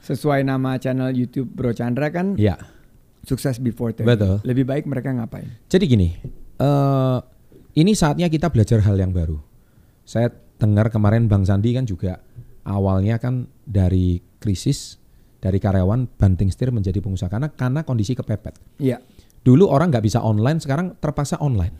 sesuai 0.00 0.42
nama 0.42 0.76
channel 0.76 1.12
YouTube 1.12 1.48
Bro 1.48 1.72
Chandra 1.72 2.08
kan 2.08 2.34
Iya. 2.34 2.56
sukses 3.20 3.60
before 3.60 3.92
30 3.92 4.08
Betul. 4.08 4.34
lebih 4.42 4.64
baik 4.64 4.84
mereka 4.84 5.12
ngapain 5.12 5.48
Jadi 5.68 5.84
gini, 5.86 6.08
eh 6.56 7.18
ini 7.70 7.92
saatnya 7.92 8.26
kita 8.26 8.48
belajar 8.48 8.82
hal 8.82 8.98
yang 8.98 9.14
baru. 9.14 9.38
Saya 10.02 10.26
dengar 10.60 10.92
kemarin 10.92 11.26
Bang 11.26 11.48
Sandi 11.48 11.72
kan 11.72 11.88
juga 11.88 12.20
awalnya 12.68 13.16
kan 13.16 13.48
dari 13.64 14.20
krisis 14.36 15.00
dari 15.40 15.56
karyawan 15.56 16.20
banting 16.20 16.52
setir 16.52 16.68
menjadi 16.68 17.00
pengusaha 17.00 17.32
karena 17.32 17.48
karena 17.48 17.80
kondisi 17.82 18.12
kepepet. 18.12 18.60
Iya 18.76 19.00
Dulu 19.40 19.72
orang 19.72 19.88
nggak 19.88 20.04
bisa 20.04 20.20
online, 20.20 20.60
sekarang 20.60 21.00
terpaksa 21.00 21.40
online. 21.40 21.72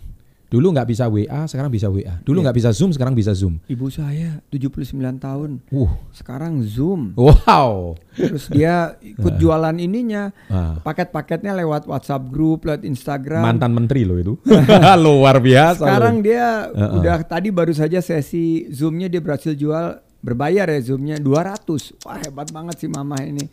Dulu 0.50 0.66
nggak 0.68 0.82
bisa 0.84 1.06
WA, 1.06 1.46
sekarang 1.46 1.70
bisa 1.70 1.86
WA. 1.86 2.18
Dulu 2.20 2.42
nggak 2.42 2.52
bisa 2.52 2.70
Zoom, 2.70 2.90
sekarang 2.90 3.14
bisa 3.14 3.30
Zoom. 3.30 3.62
ibu 3.64 3.86
saya 3.86 4.42
79 4.50 4.90
tahun 5.16 5.62
Uh, 5.70 5.86
sekarang 6.10 6.58
Zoom 6.60 7.14
wow. 7.14 7.94
terus 8.10 8.50
dia 8.50 8.98
ikut 9.00 9.38
jualan 9.38 9.78
ininya 9.78 10.34
Ah. 10.46 10.74
paket-paketnya 10.80 11.54
lewat 11.54 11.86
WhatsApp 11.86 12.26
grup 12.26 12.66
lewat 12.66 12.82
Instagram 12.82 13.46
Mantan 13.46 13.70
menteri 13.70 14.02
loh 14.02 14.18
itu. 14.18 14.34
Luar 15.00 15.38
biasa. 15.38 15.86
Sekarang 15.86 16.18
loh. 16.18 16.24
dia 16.26 16.66
Heeh. 16.66 16.92
udah 16.98 17.16
tadi 17.22 17.48
baru 17.48 17.70
saja 17.70 18.02
sesi 18.02 18.66
Zoom-nya 18.68 19.06
dia 19.06 19.22
berhasil 19.22 19.54
jual 19.54 19.86
berbayar 20.18 20.66
ya 20.66 20.80
Zoom-nya 20.82 21.16
200. 21.16 22.02
Wah, 22.02 22.18
hebat 22.18 22.50
banget 22.50 22.76
sih 22.76 22.90
mama 22.90 23.16
ini. 23.22 23.46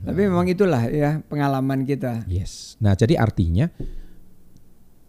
Tapi 0.00 0.20
memang 0.22 0.46
itulah 0.46 0.86
ya 0.86 1.18
pengalaman 1.22 1.82
kita. 1.82 2.22
Yes. 2.26 2.78
Nah, 2.78 2.94
jadi 2.94 3.14
artinya 3.16 3.66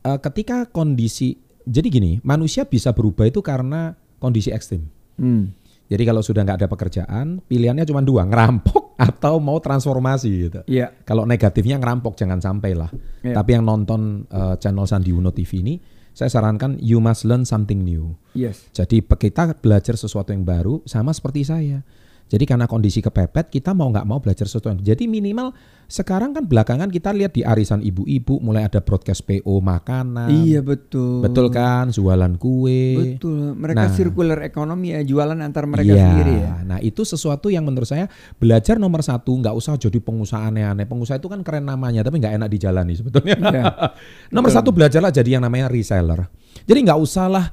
eh, 0.03 0.19
ketika 0.19 0.67
kondisi 0.69 1.37
jadi 1.67 1.87
gini, 1.91 2.11
manusia 2.23 2.63
bisa 2.63 2.95
berubah 2.95 3.27
itu 3.27 3.43
karena 3.43 3.91
kondisi 4.23 4.49
ekstrim. 4.55 4.87
Hmm. 5.19 5.51
Jadi 5.87 6.03
kalau 6.03 6.19
sudah 6.19 6.43
nggak 6.43 6.63
ada 6.63 6.69
pekerjaan, 6.71 7.39
pilihannya 7.43 7.87
cuma 7.87 8.03
dua, 8.03 8.27
ngerampok 8.27 8.95
atau 9.11 9.39
mau 9.39 9.59
transformasi 9.59 10.29
gitu. 10.47 10.59
Iya. 10.67 10.91
Kalau 11.03 11.23
negatifnya 11.27 11.79
ngerampok 11.79 12.15
jangan 12.15 12.39
sampai 12.39 12.71
lah. 12.75 12.91
Iya. 13.23 13.35
Tapi 13.35 13.49
yang 13.55 13.63
nonton 13.67 14.27
eh, 14.27 14.55
channel 14.59 14.87
Sandi 14.87 15.11
Uno 15.11 15.31
TV 15.31 15.63
ini, 15.63 15.75
saya 16.11 16.33
sarankan 16.33 16.81
you 16.81 16.97
must 16.97 17.23
learn 17.27 17.45
something 17.45 17.83
new. 17.83 18.15
Yes. 18.33 18.67
Jadi 18.75 19.03
kita 19.03 19.53
belajar 19.59 19.95
sesuatu 19.95 20.33
yang 20.33 20.43
baru 20.43 20.83
sama 20.87 21.13
seperti 21.13 21.45
saya. 21.47 21.83
Jadi 22.27 22.43
karena 22.43 22.67
kondisi 22.67 22.99
kepepet 22.99 23.47
kita 23.47 23.71
mau 23.71 23.87
nggak 23.87 24.03
mau 24.03 24.19
belajar 24.19 24.43
sesuatu. 24.43 24.67
yang- 24.67 24.83
Jadi 24.83 25.07
minimal 25.07 25.55
sekarang 25.85 26.31
kan 26.31 26.43
belakangan 26.43 26.87
kita 26.87 27.11
lihat 27.11 27.31
di 27.31 27.41
arisan 27.41 27.79
ibu-ibu 27.79 28.37
mulai 28.37 28.63
ada 28.63 28.79
broadcast 28.79 29.23
PO 29.23 29.47
makanan. 29.57 30.27
Iya 30.27 30.59
betul. 30.59 31.23
Betul 31.23 31.47
kan, 31.47 31.87
jualan 31.87 32.35
kue. 32.35 33.15
Betul. 33.15 33.55
Mereka 33.55 33.79
Nah. 33.79 33.91
circular 33.91 34.39
ekonomi 34.41 34.91
ya, 34.91 34.99
jualan 35.01 35.39
antar 35.39 35.63
mereka 35.65 35.87
Iya. 35.87 36.03
sendiri 36.03 36.33
ya. 36.37 36.53
Nah 36.61 36.79
itu 36.79 37.01
sesuatu 37.01 37.47
yang 37.47 37.63
menurut 37.63 37.87
saya 37.87 38.11
belajar 38.35 38.75
nomor 38.75 38.99
satu 38.99 39.31
nggak 39.33 39.55
usah 39.55 39.79
jadi 39.79 39.95
pengusaha 39.97 40.43
aneh-aneh. 40.43 40.83
Pengusaha 40.83 41.15
itu 41.15 41.27
kan 41.27 41.39
keren 41.41 41.63
namanya 41.63 42.03
tapi 42.03 42.19
nggak 42.19 42.35
enak 42.35 42.49
dijalani 42.49 42.91
sebetulnya. 42.93 43.39
Iya. 43.39 43.63
nomor 44.35 44.51
satu 44.51 44.69
belajarlah 44.69 45.09
jadi 45.09 45.39
yang 45.39 45.43
namanya 45.43 45.71
reseller. 45.71 46.27
Jadi 46.67 46.79
nggak 46.83 46.99
usahlah 46.99 47.47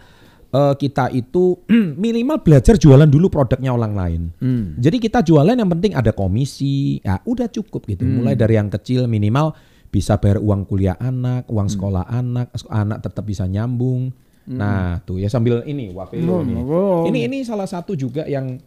eh, 0.54 0.74
kita 0.78 1.10
itu 1.10 1.58
minimal 2.04 2.38
belajar 2.46 2.78
jualan 2.78 3.10
dulu 3.10 3.26
produknya 3.26 3.74
orang 3.74 3.92
lain. 3.98 4.22
Hmm. 4.38 4.78
Jadi 4.78 5.02
kita 5.02 5.26
jualan 5.26 5.58
yang 5.58 5.66
penting 5.66 5.98
ada 5.98 6.14
komisi, 6.14 7.02
ya 7.02 7.18
udah 7.26 7.50
cukup 7.50 7.90
gitu. 7.90 8.06
Hmm. 8.06 8.22
Mulai 8.22 8.38
dari 8.38 8.54
yang 8.54 8.70
kecil 8.70 9.10
minimal 9.10 9.52
bisa 9.90 10.18
bayar 10.18 10.38
uang 10.38 10.66
kuliah 10.66 10.94
anak, 10.98 11.46
uang 11.50 11.66
Hmm. 11.66 11.74
sekolah 11.74 12.04
anak, 12.06 12.54
anak 12.70 12.98
tetap 13.02 13.26
bisa 13.26 13.46
nyambung. 13.50 14.14
Nah 14.44 15.00
tuh 15.02 15.16
ya 15.24 15.32
sambil 15.32 15.64
ini 15.64 15.88
wafelo 15.90 16.44
nih. 16.44 16.56
Oh. 16.60 17.08
Ini 17.08 17.32
ini 17.32 17.42
salah 17.48 17.64
satu 17.64 17.96
juga 17.96 18.28
yang 18.28 18.60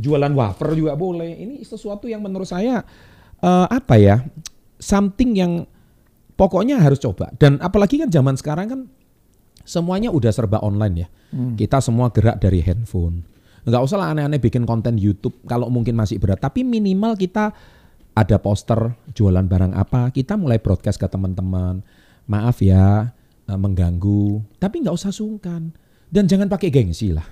jualan 0.00 0.32
wafer 0.32 0.72
juga 0.72 0.96
boleh. 0.96 1.36
Ini 1.36 1.60
sesuatu 1.68 2.08
yang 2.08 2.24
menurut 2.24 2.48
saya 2.48 2.80
eh, 3.38 3.66
apa 3.68 3.94
ya 4.00 4.24
something 4.80 5.36
yang 5.36 5.52
pokoknya 6.38 6.80
harus 6.80 7.02
coba. 7.02 7.28
Dan 7.36 7.60
apalagi 7.60 8.00
kan 8.00 8.08
zaman 8.08 8.38
sekarang 8.40 8.66
kan 8.72 8.80
semuanya 9.68 10.08
udah 10.08 10.32
serba 10.32 10.62
online 10.64 11.04
ya. 11.04 11.08
Kita 11.28 11.84
semua 11.84 12.08
gerak 12.08 12.40
dari 12.40 12.64
handphone. 12.64 13.20
Nggak 13.68 13.82
usah 13.84 14.00
lah 14.00 14.08
aneh-aneh 14.16 14.40
bikin 14.40 14.64
konten 14.64 14.96
YouTube 14.96 15.44
kalau 15.44 15.68
mungkin 15.68 15.92
masih 15.92 16.16
berat. 16.16 16.40
Tapi 16.40 16.64
minimal 16.64 17.20
kita 17.20 17.52
ada 18.16 18.36
poster 18.40 18.96
jualan 19.12 19.44
barang 19.44 19.76
apa, 19.76 20.08
kita 20.08 20.40
mulai 20.40 20.56
broadcast 20.56 20.96
ke 20.96 21.06
teman-teman. 21.06 21.84
Maaf 22.28 22.64
ya 22.64 23.12
eh, 23.44 23.58
mengganggu, 23.58 24.40
tapi 24.60 24.84
nggak 24.84 24.96
usah 24.96 25.12
sungkan 25.12 25.72
dan 26.08 26.24
jangan 26.24 26.48
pakai 26.48 26.72
gengsi 26.72 27.12
lah. 27.12 27.24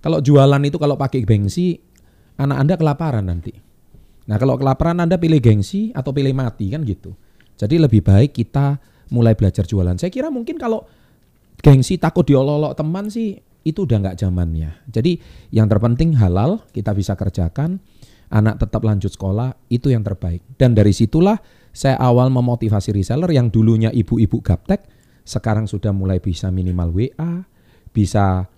Kalau 0.00 0.20
jualan 0.20 0.60
itu 0.64 0.80
kalau 0.80 0.96
pakai 0.96 1.24
gengsi, 1.24 1.76
anak 2.40 2.56
anda 2.56 2.74
kelaparan 2.76 3.28
nanti. 3.28 3.52
Nah 4.28 4.36
kalau 4.40 4.56
kelaparan 4.56 5.00
anda 5.00 5.20
pilih 5.20 5.40
gengsi 5.40 5.92
atau 5.92 6.12
pilih 6.12 6.32
mati 6.32 6.72
kan 6.72 6.84
gitu. 6.84 7.12
Jadi 7.56 7.76
lebih 7.76 8.00
baik 8.00 8.32
kita 8.32 8.80
mulai 9.12 9.36
belajar 9.36 9.68
jualan. 9.68 9.96
Saya 10.00 10.08
kira 10.08 10.32
mungkin 10.32 10.56
kalau 10.56 10.88
gengsi 11.60 12.00
takut 12.00 12.24
diolok-olok 12.24 12.74
teman 12.76 13.08
sih 13.08 13.36
itu 13.64 13.84
udah 13.84 14.00
nggak 14.00 14.18
zamannya. 14.20 14.88
Jadi 14.88 15.20
yang 15.52 15.68
terpenting 15.68 16.16
halal 16.16 16.64
kita 16.72 16.96
bisa 16.96 17.14
kerjakan, 17.14 17.80
anak 18.32 18.56
tetap 18.62 18.80
lanjut 18.80 19.12
sekolah 19.12 19.52
itu 19.68 19.92
yang 19.92 20.00
terbaik. 20.00 20.40
Dan 20.56 20.72
dari 20.72 20.96
situlah 20.96 21.36
saya 21.70 22.00
awal 22.00 22.32
memotivasi 22.32 22.90
reseller 22.90 23.30
yang 23.30 23.52
dulunya 23.52 23.92
ibu-ibu 23.92 24.40
gaptek 24.42 24.88
sekarang 25.22 25.68
sudah 25.68 25.94
mulai 25.94 26.18
bisa 26.18 26.48
minimal 26.48 26.90
WA, 26.90 27.44
bisa 27.92 28.48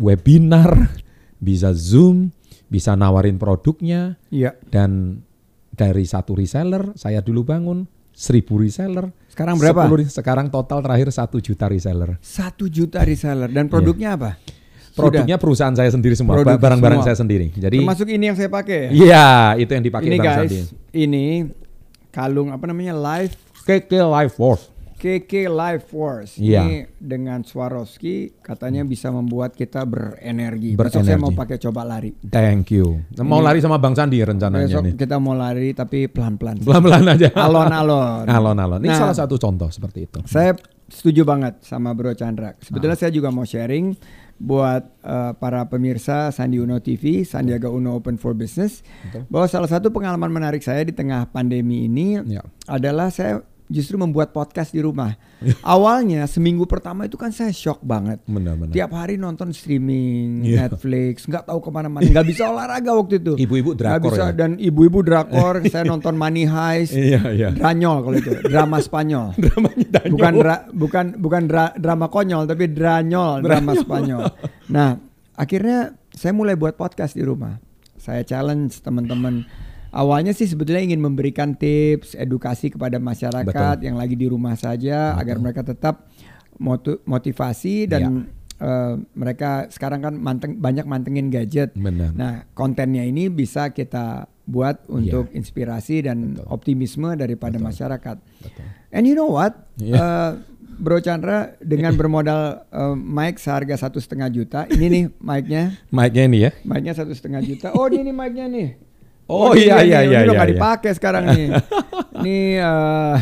webinar, 0.00 0.90
bisa 1.46 1.70
Zoom, 1.76 2.32
bisa 2.72 2.96
nawarin 2.96 3.36
produknya 3.36 4.16
Iya. 4.32 4.56
dan 4.72 5.22
dari 5.70 6.04
satu 6.04 6.34
reseller 6.36 6.92
saya 6.96 7.20
dulu 7.20 7.44
bangun 7.44 7.86
seribu 8.10 8.58
reseller. 8.58 9.12
Sekarang 9.30 9.54
berapa? 9.56 9.86
10 9.86 10.10
sekarang 10.10 10.46
total 10.50 10.82
terakhir 10.82 11.08
satu 11.14 11.38
juta 11.38 11.70
reseller. 11.70 12.18
Satu 12.18 12.66
juta 12.66 12.98
reseller 13.06 13.46
dan 13.46 13.70
produknya 13.70 14.18
apa? 14.18 14.34
Produknya 14.90 15.38
perusahaan 15.38 15.72
saya 15.72 15.86
sendiri 15.88 16.18
semua, 16.18 16.42
barang-barang 16.42 17.06
saya 17.06 17.14
sendiri. 17.14 17.54
Jadi 17.54 17.78
Termasuk 17.80 18.10
ini 18.10 18.24
yang 18.26 18.36
saya 18.36 18.50
pakai. 18.50 18.90
ya? 18.90 18.92
iya 18.92 19.28
itu 19.62 19.70
yang 19.70 19.84
dipakai 19.86 20.10
ini 20.10 20.18
guys, 20.18 20.50
Sandi. 20.50 20.58
ini 20.92 21.24
kalung 22.10 22.50
apa 22.50 22.66
namanya 22.66 22.98
Live 22.98 23.38
KK 23.62 23.92
Life 24.02 24.34
Force. 24.34 24.66
KK 25.00 25.32
Life 25.48 25.88
Force. 25.88 26.36
Iya. 26.36 26.60
Ini 26.60 26.76
dengan 27.00 27.40
Swarovski 27.40 28.36
katanya 28.38 28.84
bisa 28.84 29.08
membuat 29.08 29.56
kita 29.56 29.82
berenergi. 29.82 30.76
Besok 30.76 31.00
saya 31.00 31.16
mau 31.16 31.32
pakai 31.32 31.56
coba 31.56 31.88
lari. 31.88 32.12
Thank 32.22 32.76
you. 32.76 33.00
Mau 33.18 33.40
lari 33.40 33.58
sama 33.58 33.80
Bang 33.80 33.96
Sandi 33.96 34.20
rencananya 34.20 34.68
Besok 34.68 34.84
nih. 34.84 34.94
kita 35.00 35.16
mau 35.16 35.32
lari 35.32 35.72
tapi 35.72 36.04
pelan-pelan. 36.04 36.60
Pelan-pelan 36.60 37.04
aja. 37.08 37.32
Alon-alon. 37.32 38.28
Alon-alon. 38.36 38.80
Ini 38.84 38.92
Nah, 38.92 38.98
salah 39.00 39.16
satu 39.16 39.40
contoh 39.40 39.72
seperti 39.72 40.04
itu. 40.04 40.20
Saya 40.28 40.52
setuju 40.86 41.24
banget 41.24 41.64
sama 41.64 41.96
Bro 41.96 42.12
Chandra. 42.12 42.52
Sebetulnya 42.60 42.98
saya 42.98 43.08
juga 43.08 43.32
mau 43.32 43.48
sharing 43.48 43.96
buat 44.36 44.82
uh, 45.00 45.32
para 45.32 45.64
pemirsa 45.64 46.28
Sandi 46.28 46.56
Uno 46.56 46.76
TV, 46.76 47.24
Sandiaga 47.24 47.68
Uno 47.68 47.92
Open 47.94 48.16
for 48.16 48.32
Business, 48.32 48.80
Betul. 49.04 49.28
bahwa 49.28 49.46
salah 49.46 49.68
satu 49.68 49.88
pengalaman 49.88 50.28
menarik 50.28 50.60
saya 50.60 50.80
di 50.80 50.92
tengah 50.92 51.28
pandemi 51.28 51.84
ini 51.84 52.20
Ya. 52.26 52.40
adalah 52.64 53.08
saya 53.08 53.44
justru 53.70 53.94
membuat 53.94 54.34
podcast 54.34 54.74
di 54.74 54.82
rumah. 54.82 55.14
Awalnya 55.64 56.26
seminggu 56.26 56.66
pertama 56.66 57.06
itu 57.06 57.14
kan 57.14 57.30
saya 57.30 57.54
shock 57.54 57.80
banget. 57.80 58.18
Benar-benar. 58.26 58.74
Tiap 58.74 58.90
hari 58.90 59.14
nonton 59.14 59.54
streaming, 59.54 60.42
Iya. 60.42 60.66
Netflix, 60.66 61.24
nggak 61.24 61.46
tahu 61.46 61.62
ke 61.62 61.70
mana-mana, 61.70 62.02
nggak 62.02 62.26
bisa 62.26 62.50
olahraga 62.50 62.90
waktu 62.92 63.22
itu. 63.22 63.38
Ibu-ibu 63.38 63.72
drakor 63.72 64.10
bisa 64.10 64.24
ya? 64.28 64.34
dan 64.34 64.58
ibu-ibu 64.58 65.00
drakor. 65.00 65.62
saya 65.72 65.86
nonton 65.86 66.18
Money 66.18 66.44
Heist, 66.44 66.92
Iya, 66.92 67.22
iya. 67.30 67.48
Dranyol 67.54 67.98
kalau 68.02 68.16
itu, 68.18 68.30
drama 68.44 68.82
Spanyol. 68.82 69.26
Bukan 70.10 70.32
dra- 70.36 70.66
bukan 70.72 71.06
bukan 71.16 71.42
dra- 71.46 71.74
drama 71.76 72.10
konyol 72.10 72.42
tapi 72.44 72.66
dranyol 72.66 73.38
drama 73.40 73.78
Spanyol. 73.78 74.26
Nah, 74.68 74.98
akhirnya 75.32 75.94
saya 76.10 76.34
mulai 76.34 76.58
buat 76.58 76.74
podcast 76.74 77.14
di 77.14 77.22
rumah. 77.22 77.62
Saya 77.94 78.26
challenge 78.26 78.80
teman-teman. 78.80 79.46
Awalnya 79.90 80.30
sih 80.30 80.46
sebetulnya 80.46 80.82
ingin 80.82 81.02
memberikan 81.02 81.54
tips, 81.54 82.14
edukasi 82.14 82.70
kepada 82.70 82.96
masyarakat 82.96 83.46
Betul. 83.76 83.86
yang 83.86 83.98
lagi 83.98 84.14
di 84.14 84.26
rumah 84.26 84.54
saja 84.54 85.18
agar 85.18 85.36
mereka 85.36 85.66
tetap 85.66 86.06
motivasi 87.04 87.88
dan 87.88 88.30
eh, 88.60 88.94
mereka 89.16 89.66
sekarang 89.72 90.00
kan 90.00 90.14
manteng 90.14 90.60
banyak 90.60 90.84
mantengin 90.84 91.26
gadget. 91.28 91.72
Benar. 91.74 92.12
Nah, 92.12 92.44
kontennya 92.52 93.02
ini 93.02 93.26
bisa 93.26 93.72
kita 93.72 94.28
buat 94.44 94.82
untuk 94.86 95.30
inspirasi 95.30 96.02
dan 96.04 96.34
Betul. 96.34 96.46
optimisme 96.50 97.10
daripada 97.14 97.56
masyarakat. 97.56 98.16
Betul. 98.18 98.64
And 98.90 99.06
you 99.06 99.14
know 99.14 99.30
what, 99.30 99.70
Iya. 99.78 99.94
Eh, 99.96 100.30
Bro 100.80 101.04
Chandra 101.04 101.54
dengan 101.60 101.92
bermodal 101.92 102.66
eh, 102.66 102.94
mic 102.96 103.38
seharga 103.38 103.76
satu 103.76 104.00
setengah 104.00 104.28
juta, 104.28 104.64
ini 104.68 104.86
nih 104.86 105.04
mic-nya, 105.18 105.62
Mic-nya 105.96 106.22
ini 106.26 106.38
ya. 106.44 106.50
mic-nya 106.62 106.92
satu 106.92 107.12
setengah 107.12 107.40
juta. 107.40 107.72
Oh 107.72 107.86
ini 107.86 108.10
nih 108.10 108.14
mic-nya 108.14 108.46
nih. 108.46 108.68
Oh, 109.30 109.54
ini 109.54 109.62
iya, 109.64 109.76
iya, 109.80 109.98
iya, 110.02 110.18
Ini 110.20 110.26
udah 110.26 110.34
iya, 110.34 110.42
iya. 110.42 110.50
dipakai 110.50 110.90
sekarang 110.90 111.24
nih. 111.30 111.46
Ini 112.20 112.38
eh, 112.58 113.14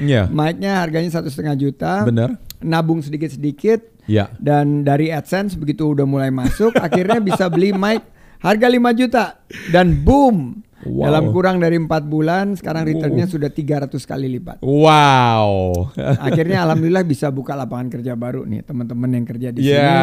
Iya. 0.00 0.22
mic-nya 0.26 0.80
harganya 0.80 1.12
satu 1.12 1.28
setengah 1.28 1.54
juta. 1.54 2.02
Benar. 2.02 2.40
Nabung 2.58 2.98
sedikit-sedikit 2.98 3.92
Ya. 4.02 4.32
dan 4.34 4.82
dari 4.82 5.12
AdSense 5.12 5.54
begitu 5.54 5.92
udah 5.92 6.02
mulai 6.02 6.32
masuk, 6.32 6.74
akhirnya 6.74 7.20
bisa 7.20 7.46
beli 7.46 7.70
mic 7.70 8.02
harga 8.40 8.66
5 8.66 8.90
juta 8.96 9.24
dan 9.68 9.92
boom. 9.94 10.58
Wow. 10.82 11.06
Dalam 11.06 11.24
kurang 11.30 11.62
dari 11.62 11.78
empat 11.78 12.02
bulan, 12.02 12.58
sekarang 12.58 12.82
returnnya 12.82 13.30
sudah 13.30 13.46
300 13.46 14.02
kali 14.02 14.26
lipat. 14.28 14.66
Wow. 14.66 15.86
Akhirnya 16.18 16.58
alhamdulillah 16.66 17.06
bisa 17.06 17.30
buka 17.30 17.54
lapangan 17.54 17.86
kerja 17.88 18.18
baru 18.18 18.42
nih 18.42 18.66
teman-teman 18.66 19.10
yang 19.12 19.22
kerja 19.22 19.48
di 19.54 19.62
Ya. 19.62 19.78
sini 19.78 19.94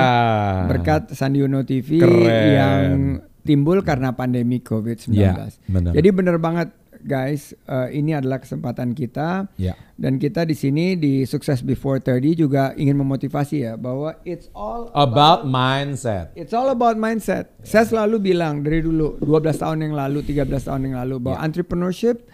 berkat 0.71 1.11
Sandi 1.11 1.43
Uno 1.43 1.67
TV 1.67 1.99
Keren. 1.99 2.47
yang 2.55 2.91
timbul 3.43 3.81
karena 3.81 4.11
pandemi 4.11 4.59
COVID-19. 4.59 5.15
Ya, 5.15 5.35
benar. 5.65 5.91
Jadi 5.95 6.09
bener 6.11 6.37
banget 6.37 6.69
guys, 6.99 7.55
eh, 7.63 7.95
ini 7.95 8.11
adalah 8.11 8.43
kesempatan 8.43 8.91
kita 8.91 9.47
Ya. 9.55 9.71
dan 9.95 10.19
kita 10.19 10.43
di 10.43 10.51
sini 10.51 10.99
di 10.99 11.23
Success 11.23 11.63
Before 11.63 11.95
30 11.95 12.35
juga 12.35 12.75
ingin 12.75 12.99
memotivasi 12.99 13.63
ya 13.63 13.79
bahwa 13.79 14.19
it's 14.27 14.51
all 14.51 14.91
About 14.91 15.47
mindset. 15.47 16.35
It's 16.35 16.51
all 16.51 16.67
about 16.67 16.99
mindset. 16.99 17.55
Saya 17.63 17.87
selalu 17.87 18.35
bilang 18.35 18.67
dari 18.67 18.83
dulu 18.83 19.15
12 19.23 19.55
tahun 19.55 19.79
yang 19.87 19.95
lalu, 19.95 20.27
13 20.27 20.67
tahun 20.67 20.91
yang 20.91 20.95
lalu 20.99 21.15
bahwa 21.23 21.39
entrepreneurship 21.39 22.27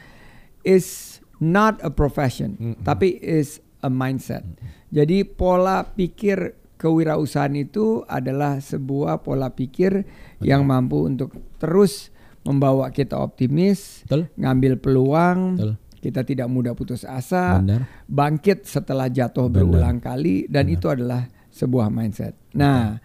is 0.66 1.18
not 1.38 1.78
a 1.86 1.94
profession, 1.94 2.58
tapi 2.82 3.22
is 3.22 3.62
a 3.86 3.90
mindset. 3.92 4.42
Jadi 4.90 5.22
pola 5.22 5.86
pikir 5.86 6.56
kewirausahaan 6.76 7.54
itu 7.54 8.02
adalah 8.06 8.58
sebuah 8.58 9.22
pola 9.22 9.54
pikir 9.54 10.06
yang 10.46 10.62
mampu 10.62 11.10
untuk 11.10 11.34
terus 11.58 12.14
membawa 12.46 12.94
kita 12.94 13.18
optimis, 13.18 14.06
Betul. 14.06 14.30
ngambil 14.38 14.78
peluang, 14.78 15.40
Betul. 15.58 15.72
kita 15.98 16.22
tidak 16.22 16.46
mudah 16.46 16.78
putus 16.78 17.02
asa, 17.02 17.58
Benar. 17.58 17.90
bangkit 18.06 18.70
setelah 18.70 19.10
jatuh 19.10 19.50
Benar. 19.50 19.66
berulang 19.66 19.98
kali 19.98 20.46
dan 20.46 20.70
itu 20.70 20.86
adalah 20.86 21.26
sebuah 21.50 21.90
mindset. 21.90 22.38
Nah, 22.54 23.02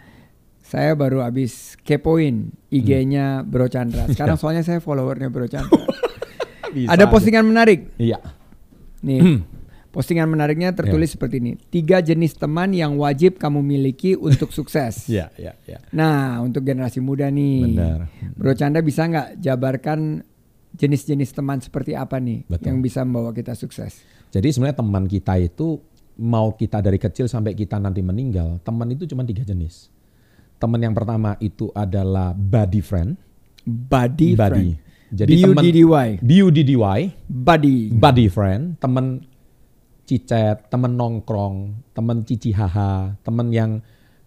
saya 0.61 0.93
baru 0.93 1.25
habis 1.25 1.81
kepoin 1.81 2.53
IG-nya 2.69 3.43
Bro 3.49 3.73
Chandra. 3.73 4.05
Sekarang 4.13 4.37
soalnya 4.37 4.61
saya 4.61 4.85
followernya 4.85 5.33
Bro 5.33 5.49
Chandra. 5.49 5.81
Bisa. 6.77 6.93
Ada 6.95 7.11
postingan 7.11 7.49
menarik. 7.49 7.91
Iya. 7.99 8.21
Nih, 9.03 9.43
postingan 9.91 10.31
menariknya 10.31 10.71
tertulis 10.71 11.15
seperti 11.15 11.43
ini. 11.43 11.53
Tiga 11.71 11.99
jenis 11.99 12.39
teman 12.39 12.71
yang 12.71 12.95
wajib 12.97 13.37
kamu 13.37 13.63
miliki 13.63 14.15
untuk 14.15 14.55
sukses. 14.55 15.07
Iya, 15.11 15.31
iya, 15.43 15.55
iya. 15.67 15.79
Nah, 15.91 16.39
untuk 16.43 16.63
generasi 16.63 17.03
muda 17.03 17.27
nih, 17.31 17.75
Benar. 17.75 18.01
Bro 18.39 18.55
Chandra 18.55 18.81
bisa 18.83 19.07
nggak 19.07 19.43
jabarkan 19.43 20.23
jenis-jenis 20.71 21.35
teman 21.35 21.59
seperti 21.59 21.99
apa 21.99 22.23
nih 22.23 22.47
Betul. 22.47 22.71
yang 22.71 22.79
bisa 22.79 23.03
membawa 23.03 23.35
kita 23.35 23.59
sukses? 23.59 24.01
Jadi 24.31 24.55
sebenarnya 24.55 24.79
teman 24.79 25.05
kita 25.11 25.35
itu 25.43 25.83
mau 26.21 26.55
kita 26.55 26.79
dari 26.79 27.01
kecil 27.01 27.27
sampai 27.27 27.59
kita 27.59 27.83
nanti 27.83 27.99
meninggal, 28.05 28.63
teman 28.63 28.87
itu 28.95 29.11
cuma 29.11 29.27
tiga 29.27 29.43
jenis. 29.43 29.91
Teman 30.61 30.79
yang 30.79 30.95
pertama 30.95 31.35
itu 31.41 31.73
adalah 31.73 32.37
buddy 32.37 32.85
friend. 32.85 33.17
Buddy, 33.65 34.37
Buddy. 34.37 34.77
friend. 34.77 34.89
Jadi 35.11 35.43
teman 35.43 35.59
B-U-D-D-Y. 35.59 36.09
B-U-D-D-Y, 36.23 37.01
Buddy. 37.27 37.79
buddy 37.91 38.27
friend, 38.31 38.79
teman 38.79 39.27
cicet, 40.11 40.67
teman 40.67 40.99
nongkrong, 40.99 41.71
teman 41.95 42.27
cici 42.27 42.51
haha, 42.51 43.15
teman 43.23 43.55
yang 43.55 43.79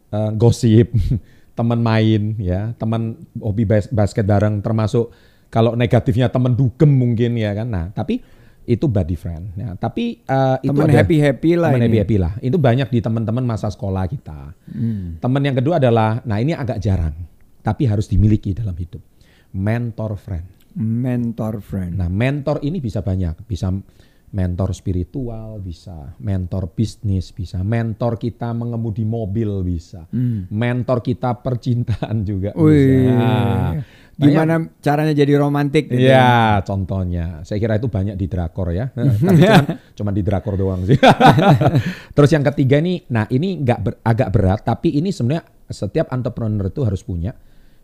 eh, 0.09 0.31
gosip, 0.33 0.95
teman 1.59 1.83
main 1.83 2.39
ya, 2.39 2.71
teman 2.79 3.19
hobi 3.35 3.67
bas- 3.67 3.91
basket 3.91 4.23
bareng 4.23 4.63
termasuk 4.63 5.11
kalau 5.51 5.75
negatifnya 5.75 6.31
teman 6.31 6.55
dugem 6.55 6.87
mungkin 6.87 7.35
ya 7.35 7.51
kan. 7.51 7.67
Nah, 7.67 7.85
tapi 7.91 8.23
itu 8.63 8.87
buddy 8.87 9.13
friend. 9.13 9.53
Ya, 9.53 9.75
tapi 9.75 10.23
eh, 10.23 10.57
itu 10.63 10.71
Teman 10.71 10.87
ada- 10.87 11.03
happy-happy 11.03 11.51
lah 11.53 11.69
teman 11.69 11.83
ini. 11.83 11.85
happy-happy 11.91 12.15
lah. 12.15 12.33
Itu 12.39 12.55
banyak 12.55 12.87
di 12.87 13.03
teman-teman 13.03 13.43
masa 13.43 13.67
sekolah 13.67 14.07
kita. 14.07 14.55
Hmm. 14.71 15.19
Teman 15.19 15.43
yang 15.43 15.53
kedua 15.53 15.83
adalah, 15.83 16.23
nah 16.23 16.39
ini 16.39 16.55
agak 16.55 16.79
jarang, 16.79 17.11
tapi 17.59 17.83
harus 17.85 18.07
dimiliki 18.07 18.55
dalam 18.55 18.73
hidup. 18.73 19.03
Mentor 19.51 20.15
friend. 20.15 20.47
Mentor 20.73 21.61
friend. 21.61 21.99
Nah, 21.99 22.09
mentor 22.09 22.63
ini 22.63 22.81
bisa 22.81 23.03
banyak, 23.03 23.45
bisa 23.45 23.69
mentor 24.33 24.73
spiritual, 24.73 25.61
bisa 25.61 26.17
mentor 26.17 26.73
bisnis, 26.73 27.29
bisa 27.29 27.61
mentor 27.61 28.17
kita 28.17 28.49
mengemudi 28.49 29.05
mobil, 29.05 29.61
bisa 29.61 30.09
mentor 30.49 30.99
kita 30.99 31.37
percintaan 31.37 32.25
juga 32.25 32.49
Hmm. 32.51 32.65
Wih. 32.65 32.73
bisa. 32.73 33.21
Nah, 34.13 34.29
Gimana 34.29 34.53
caranya 34.77 35.09
jadi 35.11 35.33
romantik 35.35 35.89
gitu? 35.89 35.97
Ya, 36.03 36.61
contohnya. 36.61 37.41
Saya 37.41 37.57
kira 37.57 37.77
itu 37.77 37.89
banyak 37.89 38.13
di 38.13 38.25
drakor 38.25 38.69
ya. 38.69 38.89
Tapi 38.89 39.09
cuman, 39.39 39.65
cuman 39.97 40.13
di 40.13 40.21
drakor 40.21 40.53
doang 40.53 40.81
sih. 40.83 40.97
Terus 42.15 42.29
yang 42.29 42.45
ketiga 42.45 42.77
ini, 42.77 43.01
nah 43.07 43.25
ini 43.27 43.57
nggak 43.59 43.79
ber- 43.79 44.01
agak 44.03 44.29
berat, 44.29 44.59
tapi 44.61 44.93
ini 44.93 45.09
sebenarnya 45.09 45.41
setiap 45.65 46.09
entrepreneur 46.09 46.69
itu 46.69 46.81
harus 46.81 47.01
punya 47.01 47.33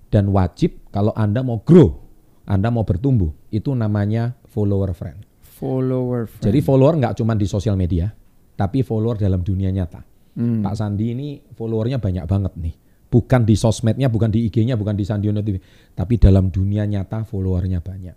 dan 0.08 0.30
wajib 0.30 0.90
kalau 0.90 1.14
Anda 1.14 1.42
mau 1.42 1.62
grow, 1.62 1.98
Anda 2.44 2.70
mau 2.70 2.86
bertumbuh, 2.86 3.34
itu 3.50 3.74
namanya 3.74 4.38
follower 4.46 4.94
friend. 4.94 5.29
Follower 5.60 6.32
friend. 6.32 6.44
Jadi 6.48 6.60
follower 6.64 6.96
nggak 6.96 7.14
cuma 7.20 7.36
di 7.36 7.44
sosial 7.44 7.76
media, 7.76 8.08
tapi 8.56 8.80
follower 8.80 9.20
dalam 9.20 9.44
dunia 9.44 9.68
nyata. 9.70 10.00
Hmm. 10.40 10.64
Pak 10.64 10.76
Sandi 10.80 11.12
ini 11.12 11.28
followernya 11.52 12.00
banyak 12.00 12.24
banget 12.24 12.54
nih. 12.56 12.76
Bukan 13.10 13.44
di 13.44 13.58
sosmednya, 13.58 14.08
bukan 14.08 14.32
di 14.32 14.48
IG-nya, 14.48 14.78
bukan 14.78 14.94
di 14.96 15.04
Sandiono 15.04 15.42
TV, 15.42 15.58
tapi 15.92 16.16
dalam 16.16 16.48
dunia 16.48 16.86
nyata 16.88 17.26
followernya 17.28 17.84
banyak. 17.84 18.16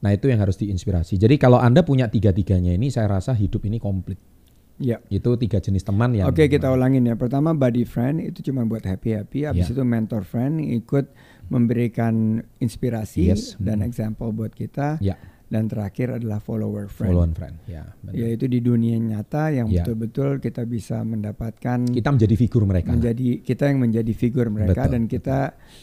Nah 0.00 0.10
itu 0.10 0.32
yang 0.32 0.40
harus 0.40 0.56
diinspirasi. 0.56 1.20
Jadi 1.20 1.36
kalau 1.36 1.60
anda 1.60 1.84
punya 1.84 2.08
tiga-tiganya 2.08 2.72
ini, 2.72 2.88
saya 2.88 3.06
rasa 3.06 3.36
hidup 3.36 3.68
ini 3.68 3.76
komplit. 3.76 4.16
Ya. 4.80 4.96
Itu 5.12 5.36
tiga 5.36 5.60
jenis 5.60 5.84
teman 5.84 6.16
yang. 6.16 6.24
Oke 6.32 6.48
kita 6.48 6.72
ulangin 6.72 7.04
ya. 7.04 7.12
Pertama 7.20 7.52
buddy 7.52 7.84
friend 7.84 8.24
itu 8.24 8.40
cuma 8.48 8.64
buat 8.64 8.80
happy 8.80 9.12
happy. 9.12 9.44
Habis 9.44 9.68
Ya. 9.68 9.76
itu 9.76 9.84
mentor 9.84 10.24
friend 10.24 10.56
ikut 10.56 11.12
memberikan 11.52 12.40
inspirasi 12.64 13.28
Yes. 13.28 13.60
dan 13.60 13.84
example 13.84 14.32
buat 14.32 14.56
kita. 14.56 14.96
Ya, 15.04 15.20
Dan 15.50 15.66
terakhir 15.66 16.14
adalah 16.14 16.38
follower 16.38 16.86
friend. 16.86 17.10
follow 17.10 17.20
on 17.20 17.34
friend. 17.34 17.58
Ya, 17.66 17.82
benar. 17.98 18.14
Yaitu 18.14 18.46
di 18.46 18.62
dunia 18.62 18.94
nyata 18.96 19.50
yang 19.50 19.66
Ya. 19.66 19.82
betul-betul 19.82 20.38
kita 20.38 20.62
bisa 20.62 21.02
mendapatkan 21.02 21.90
Kita 21.90 22.06
menjadi 22.08 22.34
figur 22.36 22.62
mereka. 22.62 22.94
menjadi 22.94 23.42
kita 23.42 23.66
yang 23.66 23.78
menjadi 23.80 24.12
figur 24.12 24.46
mereka 24.46 24.86
Betul, 24.86 24.92
dan 24.92 25.02
kita 25.04 25.38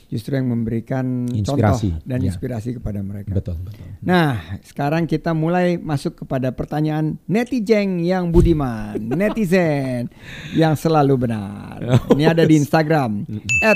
justru 0.08 0.34
yang 0.34 0.48
memberikan 0.48 1.28
Inspirasi, 1.28 1.90
contoh 1.94 2.08
dan 2.08 2.18
ya. 2.18 2.26
inspirasi 2.26 2.70
kepada 2.74 3.00
mereka. 3.02 3.28
Betul, 3.30 3.60
betul. 3.60 3.84
Nah, 4.02 4.40
sekarang 4.64 5.04
kita 5.04 5.32
mulai 5.32 5.76
masuk 5.76 6.16
kepada 6.18 6.50
pertanyaan 6.50 7.20
netizen 7.28 8.00
yang 8.00 8.32
budiman, 8.32 8.96
netizen 9.20 10.08
yang 10.54 10.74
selalu 10.74 11.28
benar. 11.28 11.84
Ini 12.08 12.24
ada 12.26 12.42
di 12.42 12.56
Instagram. 12.64 13.28
At 13.62 13.76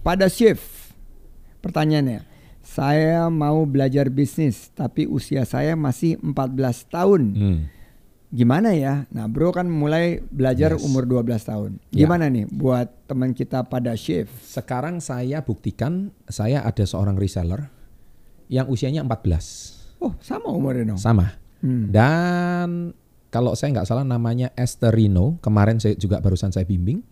pada 0.00 0.26
shift. 0.26 0.64
Pertanyaannya, 1.60 2.33
saya 2.74 3.30
mau 3.30 3.62
belajar 3.62 4.10
bisnis 4.10 4.74
tapi 4.74 5.06
usia 5.06 5.46
saya 5.46 5.78
masih 5.78 6.18
14 6.18 6.82
tahun 6.90 7.22
Hmm. 7.30 7.60
gimana 8.34 8.74
ya? 8.74 9.06
Nah, 9.14 9.30
Bro 9.30 9.54
kan 9.54 9.70
mulai 9.70 10.18
belajar 10.26 10.74
Yes. 10.74 10.82
umur 10.82 11.06
12 11.06 11.46
tahun. 11.46 11.78
Ya. 11.94 12.02
Gimana 12.02 12.26
nih 12.26 12.50
buat 12.50 12.90
teman 13.06 13.30
kita 13.30 13.62
pada 13.62 13.94
shift? 13.94 14.34
Sekarang 14.42 14.98
saya 14.98 15.38
buktikan 15.38 16.10
saya 16.26 16.66
ada 16.66 16.82
seorang 16.82 17.14
reseller 17.14 17.70
yang 18.50 18.66
usianya 18.66 19.06
14. 19.06 19.94
Oh, 20.02 20.18
sama 20.18 20.50
umurnya 20.50 20.90
dong. 20.90 20.98
Sama. 20.98 21.38
Hmm. 21.62 21.94
Dan 21.94 22.90
kalau 23.30 23.54
saya 23.54 23.70
nggak 23.70 23.86
salah 23.86 24.02
namanya 24.02 24.50
Esther 24.58 24.90
Rino, 24.90 25.38
kemarin 25.38 25.78
saya 25.78 25.94
juga 25.94 26.18
barusan 26.18 26.50
saya 26.50 26.66
bimbing. 26.66 27.06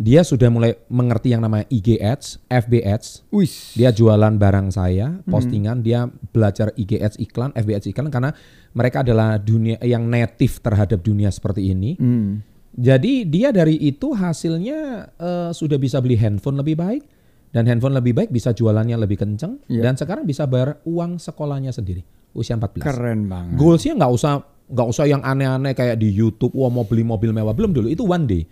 Dia 0.00 0.24
sudah 0.24 0.48
mulai 0.48 0.72
mengerti 0.88 1.36
yang 1.36 1.44
namanya 1.44 1.68
IG 1.68 2.00
Ads, 2.00 2.40
FB 2.48 2.72
Ads. 2.80 3.28
Wis. 3.28 3.76
Dia 3.76 3.92
jualan 3.92 4.40
barang 4.40 4.72
saya, 4.72 5.20
postingan, 5.28 5.84
dia 5.84 6.08
belajar 6.32 6.72
IG 6.74 6.96
Ads 6.96 7.16
iklan, 7.20 7.52
FB 7.52 7.70
Ads 7.76 7.86
iklan 7.92 8.08
karena 8.08 8.32
mereka 8.72 9.04
adalah 9.04 9.36
dunia 9.36 9.76
yang 9.84 10.08
native 10.08 10.64
terhadap 10.64 11.04
dunia 11.04 11.28
seperti 11.28 11.70
ini. 11.76 12.00
Hmm. 12.00 12.40
Jadi 12.72 13.28
dia 13.28 13.52
dari 13.52 13.76
itu 13.76 14.16
hasilnya 14.16 14.80
eh, 15.12 15.50
sudah 15.52 15.76
bisa 15.76 16.00
beli 16.00 16.16
handphone 16.16 16.56
lebih 16.56 16.80
baik 16.80 17.04
dan 17.52 17.68
handphone 17.68 17.92
lebih 17.92 18.16
baik 18.16 18.32
bisa 18.32 18.56
jualannya 18.56 18.96
lebih 18.96 19.20
kenceng 19.20 19.60
Iya. 19.68 19.84
dan 19.84 20.00
sekarang 20.00 20.24
bisa 20.24 20.48
bayar 20.48 20.80
uang 20.88 21.20
sekolahnya 21.20 21.68
sendiri 21.68 22.00
usia 22.32 22.56
14. 22.56 22.80
Keren 22.80 23.28
banget. 23.28 23.60
Goalsnya 23.60 23.92
nggak 24.00 24.12
usah 24.16 24.40
nggak 24.72 24.88
usah 24.88 25.04
yang 25.04 25.20
aneh-aneh 25.20 25.76
kayak 25.76 26.00
di 26.00 26.08
YouTube, 26.08 26.56
wah 26.56 26.72
mau 26.72 26.88
beli 26.88 27.04
mobil 27.04 27.28
mewah 27.28 27.52
belum 27.52 27.76
dulu 27.76 27.92
itu 27.92 28.08
one 28.08 28.24
day. 28.24 28.42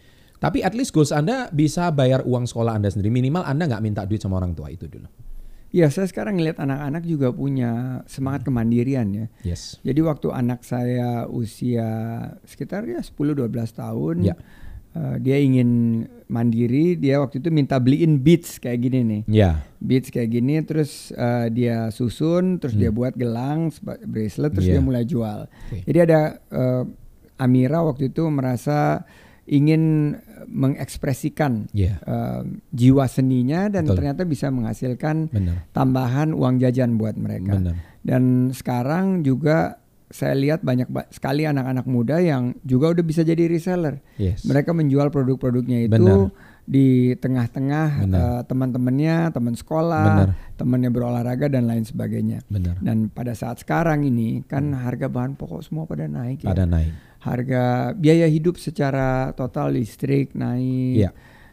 Tapi 0.40 0.64
at 0.64 0.72
least 0.72 0.90
goals 0.90 1.12
Anda 1.12 1.46
bisa 1.48 1.92
bayar 1.92 2.24
uang 2.24 2.48
sekolah 2.48 2.74
Anda 2.74 2.88
sendiri. 2.88 3.12
Minimal 3.12 3.44
Anda 3.44 3.68
nggak 3.68 3.84
minta 3.84 4.02
duit 4.02 4.18
sama 4.18 4.40
orang 4.40 4.56
tua 4.56 4.72
itu 4.72 4.88
dulu. 4.88 5.04
Ya, 5.70 5.86
saya 5.86 6.08
sekarang 6.08 6.34
ngeliat 6.34 6.58
anak-anak 6.58 7.04
juga 7.04 7.30
punya 7.30 8.02
semangat 8.04 8.42
kemandirian 8.42 9.06
ya. 9.14 9.26
Yes. 9.46 9.78
Jadi 9.84 10.02
waktu 10.02 10.34
anak 10.34 10.66
saya 10.66 11.30
usia 11.30 11.86
sekitar 12.42 12.90
ya 12.90 12.98
10-12 12.98 13.46
tahun, 13.70 14.16
Ya. 14.26 14.34
eh, 14.90 15.16
dia 15.22 15.38
ingin 15.38 16.02
mandiri, 16.26 16.98
dia 16.98 17.22
waktu 17.22 17.38
itu 17.38 17.54
minta 17.54 17.78
beliin 17.78 18.18
beats 18.18 18.58
kayak 18.58 18.82
gini 18.82 18.98
nih. 19.04 19.22
Ya. 19.30 19.62
Beats 19.78 20.10
kayak 20.10 20.32
gini, 20.32 20.58
terus 20.66 21.14
eh, 21.14 21.46
dia 21.52 21.86
susun, 21.90 22.58
terus 22.58 22.74
dia 22.74 22.90
buat 22.90 23.14
gelang, 23.14 23.70
bracelet, 24.02 24.50
terus 24.50 24.66
Hmm. 24.66 24.74
Iya. 24.74 24.74
dia 24.74 24.82
mulai 24.82 25.04
jual. 25.06 25.40
Oke. 25.46 25.86
Jadi 25.86 25.98
ada 26.02 26.20
eh, 26.50 26.82
Amira 27.38 27.80
waktu 27.80 28.10
itu 28.10 28.26
merasa 28.26 29.06
ingin 29.44 30.14
mengekspresikan 30.46 31.68
Iya. 31.70 32.00
eh, 32.00 32.40
jiwa 32.70 33.04
seninya 33.04 33.66
dan 33.66 33.84
Betul. 33.84 33.96
ternyata 33.96 34.22
bisa 34.24 34.48
menghasilkan 34.48 35.28
Benar. 35.28 35.66
tambahan 35.70 36.30
uang 36.30 36.58
jajan 36.58 36.96
buat 36.96 37.14
mereka. 37.14 37.56
Benar. 37.56 37.76
Dan 38.00 38.22
sekarang 38.50 39.20
juga 39.20 39.76
saya 40.10 40.34
lihat 40.34 40.60
banyak 40.60 40.90
ba- 40.90 41.06
sekali 41.06 41.46
anak-anak 41.46 41.86
muda 41.86 42.18
yang 42.18 42.58
juga 42.60 42.90
udah 42.90 43.04
bisa 43.04 43.22
jadi 43.22 43.46
reseller. 43.46 44.02
Yes. 44.16 44.42
Mereka 44.42 44.74
menjual 44.74 45.06
produk-produknya 45.08 45.86
itu 45.86 45.94
Benar. 45.94 46.34
di 46.66 47.14
tengah-tengah 47.14 47.86
eh, 48.02 48.40
teman-temannya, 48.42 49.30
teman 49.30 49.54
sekolah, 49.54 50.34
temannya 50.56 50.90
berolahraga 50.90 51.46
dan 51.46 51.70
lain 51.70 51.86
sebagainya. 51.86 52.42
Benar. 52.46 52.82
Dan 52.82 53.06
pada 53.06 53.34
saat 53.34 53.62
sekarang 53.62 54.02
ini 54.02 54.42
kan 54.42 54.74
harga 54.74 55.06
bahan 55.06 55.38
pokok 55.38 55.62
semua 55.62 55.86
pada 55.86 56.06
naik 56.06 56.42
ya. 56.42 56.50
Pada 56.50 56.66
naik. 56.66 56.90
Harga 57.20 57.64
biaya 57.92 58.24
hidup 58.24 58.56
secara 58.56 59.32
total 59.32 59.76
listrik 59.76 60.32
naik. 60.32 61.04
Iya. 61.04 61.10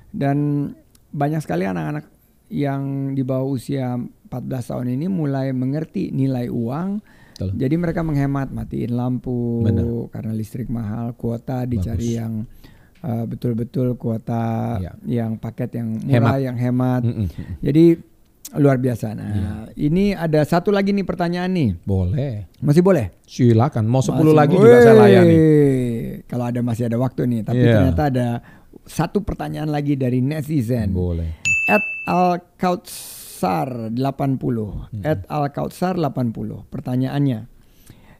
Dan 0.10 0.71
banyak 1.12 1.39
sekali 1.39 1.63
anak-anak 1.63 2.08
yang 2.47 3.12
di 3.12 3.21
bawah 3.21 3.51
usia 3.51 3.99
14 3.99 4.32
tahun 4.65 4.88
ini 4.95 5.08
mulai 5.08 5.51
mengerti 5.51 6.10
nilai 6.10 6.47
uang. 6.47 7.03
Betul. 7.38 7.51
Jadi 7.53 7.75
mereka 7.77 8.01
menghemat, 8.01 8.49
matiin 8.49 8.95
lampu 8.95 9.62
Benar. 9.62 10.10
karena 10.10 10.32
listrik 10.34 10.67
mahal, 10.67 11.13
kuota 11.13 11.63
dicari 11.63 12.17
yang 12.17 12.47
uh, 13.03 13.23
betul-betul 13.23 13.93
kuota 13.93 14.80
Iya. 14.80 14.91
yang 15.06 15.38
paket 15.38 15.77
yang 15.77 16.01
murah, 16.01 16.34
Hemat. 16.34 16.38
yang 16.41 16.58
hemat. 16.58 17.01
Mm-mm. 17.06 17.27
Iya. 17.27 17.45
Jadi 17.62 17.86
luar 18.55 18.79
biasa. 18.79 19.12
Nah, 19.12 19.67
ini 19.75 20.15
ada 20.15 20.39
satu 20.41 20.71
lagi 20.71 20.95
nih 20.95 21.03
pertanyaan 21.03 21.51
nih. 21.51 21.69
Boleh. 21.83 22.47
Masih 22.63 22.79
boleh? 22.79 23.12
Silakan. 23.23 23.83
Mau 23.83 23.99
10 23.99 24.15
Masih 24.15 24.31
lagi 24.33 24.55
boleh. 24.55 24.63
juga 24.63 24.77
saya 24.79 24.95
layani. 24.95 25.38
Kalau 26.23 26.45
ada 26.47 26.60
masih 26.63 26.88
ada 26.88 26.95
waktu 26.95 27.27
nih, 27.27 27.41
tapi 27.43 27.60
Iya. 27.60 27.73
ternyata 27.75 28.03
ada 28.07 28.27
satu 28.88 29.19
pertanyaan 29.19 29.67
lagi 29.67 29.99
dari 29.99 30.23
netizen. 30.23 30.95
Boleh. 30.95 31.43
At 31.67 31.83
Alkautsar 32.07 33.91
80. 33.91 34.88
Hmm. 34.91 35.03
At 35.03 35.27
Alkautsar 35.27 35.99
80. 35.99 36.63
Pertanyaannya. 36.67 37.47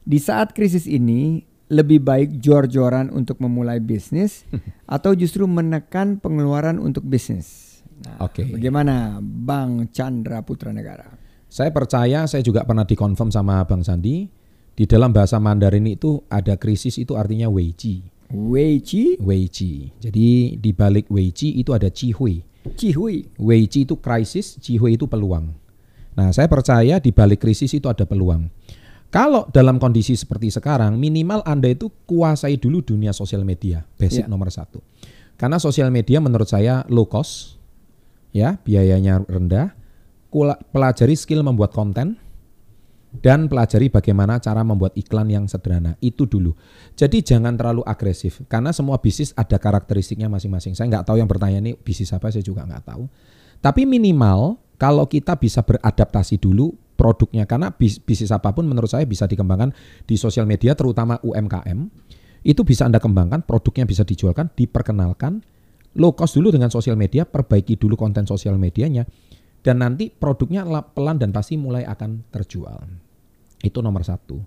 Di 0.04 0.20
saat 0.20 0.52
krisis 0.52 0.88
ini 0.88 1.44
lebih 1.68 2.00
baik 2.00 2.40
jor-joran 2.40 3.12
untuk 3.12 3.40
memulai 3.40 3.80
bisnis 3.80 4.48
atau 4.88 5.12
justru 5.12 5.44
menekan 5.44 6.16
pengeluaran 6.16 6.80
untuk 6.80 7.04
bisnis? 7.04 7.67
Nah, 8.06 8.28
Oke. 8.28 8.46
Bagaimana 8.46 9.18
Bang 9.22 9.90
Chandra 9.90 10.46
Putra 10.46 10.70
Negara? 10.70 11.08
Saya 11.48 11.72
percaya, 11.72 12.28
saya 12.28 12.44
juga 12.44 12.68
pernah 12.68 12.84
dikonfirm 12.84 13.32
sama 13.32 13.64
Bang 13.64 13.82
Sandi. 13.82 14.28
Di 14.78 14.86
dalam 14.86 15.10
bahasa 15.10 15.42
Mandarin 15.42 15.90
itu 15.90 16.22
ada 16.30 16.54
krisis 16.54 17.02
itu 17.02 17.18
artinya 17.18 17.50
weiji. 17.50 18.06
Wei 18.30 18.84
Weiji. 19.18 19.90
Jadi 19.98 20.60
di 20.60 20.72
balik 20.76 21.10
weiji 21.10 21.58
itu 21.58 21.74
ada 21.74 21.90
cihui. 21.90 22.44
Cihui. 22.76 23.26
Weiji 23.40 23.88
itu 23.88 23.98
krisis, 23.98 24.60
cihui 24.60 25.00
itu 25.00 25.08
peluang. 25.08 25.50
Nah, 26.14 26.30
saya 26.36 26.46
percaya 26.52 27.00
di 27.02 27.10
balik 27.10 27.42
krisis 27.42 27.74
itu 27.74 27.88
ada 27.90 28.04
peluang. 28.06 28.50
Kalau 29.08 29.48
dalam 29.56 29.80
kondisi 29.80 30.20
seperti 30.20 30.52
sekarang, 30.52 31.00
minimal 31.00 31.40
Anda 31.48 31.72
itu 31.72 31.88
kuasai 32.04 32.60
dulu 32.60 32.84
dunia 32.84 33.16
sosial 33.16 33.48
media, 33.48 33.88
basic 33.96 34.28
Ya. 34.28 34.30
nomor 34.30 34.52
satu. 34.52 34.84
Karena 35.40 35.62
sosial 35.64 35.94
media 35.94 36.20
menurut 36.20 36.50
saya 36.50 36.84
low 36.92 37.08
cost, 37.08 37.57
ya 38.38 38.62
biayanya 38.62 39.26
rendah. 39.26 39.74
Pelajari 40.70 41.18
skill 41.18 41.42
membuat 41.42 41.74
konten 41.74 42.22
dan 43.18 43.50
pelajari 43.50 43.90
bagaimana 43.90 44.38
cara 44.38 44.62
membuat 44.62 44.94
iklan 44.94 45.32
yang 45.32 45.46
sederhana. 45.50 45.98
Itu 46.04 46.30
dulu. 46.30 46.54
Jadi 46.94 47.26
jangan 47.26 47.58
terlalu 47.58 47.82
agresif 47.88 48.46
karena 48.46 48.70
semua 48.70 49.02
bisnis 49.02 49.34
ada 49.34 49.58
karakteristiknya 49.58 50.30
masing-masing. 50.30 50.78
Saya 50.78 50.92
nggak 50.94 51.06
tahu 51.10 51.18
yang 51.18 51.30
bertanya 51.30 51.58
ini 51.64 51.74
bisnis 51.74 52.14
apa, 52.14 52.30
saya 52.30 52.46
juga 52.46 52.68
nggak 52.68 52.84
tahu. 52.86 53.04
Tapi 53.58 53.90
minimal 53.90 54.62
kalau 54.78 55.10
kita 55.10 55.34
bisa 55.42 55.66
beradaptasi 55.66 56.38
dulu 56.38 56.78
produknya 56.98 57.50
karena 57.50 57.74
bis- 57.74 58.02
bisnis 58.02 58.30
apa 58.30 58.54
pun 58.54 58.66
menurut 58.70 58.90
saya 58.90 59.06
bisa 59.06 59.26
dikembangkan 59.26 59.74
di 60.06 60.16
sosial 60.18 60.46
media 60.46 60.78
terutama 60.78 61.18
UMKM. 61.26 61.90
Itu 62.46 62.64
bisa 62.64 62.86
Anda 62.86 63.02
kembangkan, 63.02 63.44
produknya 63.44 63.84
bisa 63.84 64.06
dijualkan, 64.06 64.54
diperkenalkan. 64.54 65.42
Low 65.98 66.14
cost 66.14 66.38
dulu 66.38 66.54
dengan 66.54 66.70
sosial 66.70 66.94
media, 66.94 67.26
perbaiki 67.26 67.74
dulu 67.74 67.98
konten 67.98 68.30
sosial 68.30 68.56
medianya 68.62 69.04
dan 69.66 69.82
nanti 69.82 70.14
produknya 70.14 70.62
la- 70.64 70.86
pelan 70.86 71.18
dan 71.18 71.34
pasti 71.34 71.58
mulai 71.58 71.84
akan 71.84 72.22
terjual. 72.30 72.86
Itu 73.60 73.82
nomor 73.82 74.06
satu. 74.06 74.38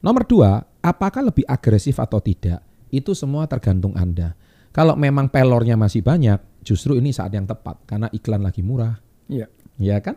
Nomor 0.00 0.24
dua, 0.24 0.64
apakah 0.80 1.28
lebih 1.28 1.44
agresif 1.44 2.00
atau 2.00 2.22
tidak? 2.24 2.64
Itu 2.88 3.12
semua 3.12 3.44
tergantung 3.44 3.92
Anda. 3.92 4.32
Kalau 4.72 4.96
memang 4.96 5.28
pelornya 5.28 5.76
masih 5.76 6.00
banyak, 6.00 6.64
justru 6.64 6.96
ini 6.96 7.12
saat 7.12 7.36
yang 7.36 7.44
tepat 7.44 7.84
karena 7.84 8.08
iklan 8.08 8.40
lagi 8.40 8.64
murah, 8.64 8.96
Iya. 9.28 9.50
ya 9.76 9.98
kan? 10.00 10.16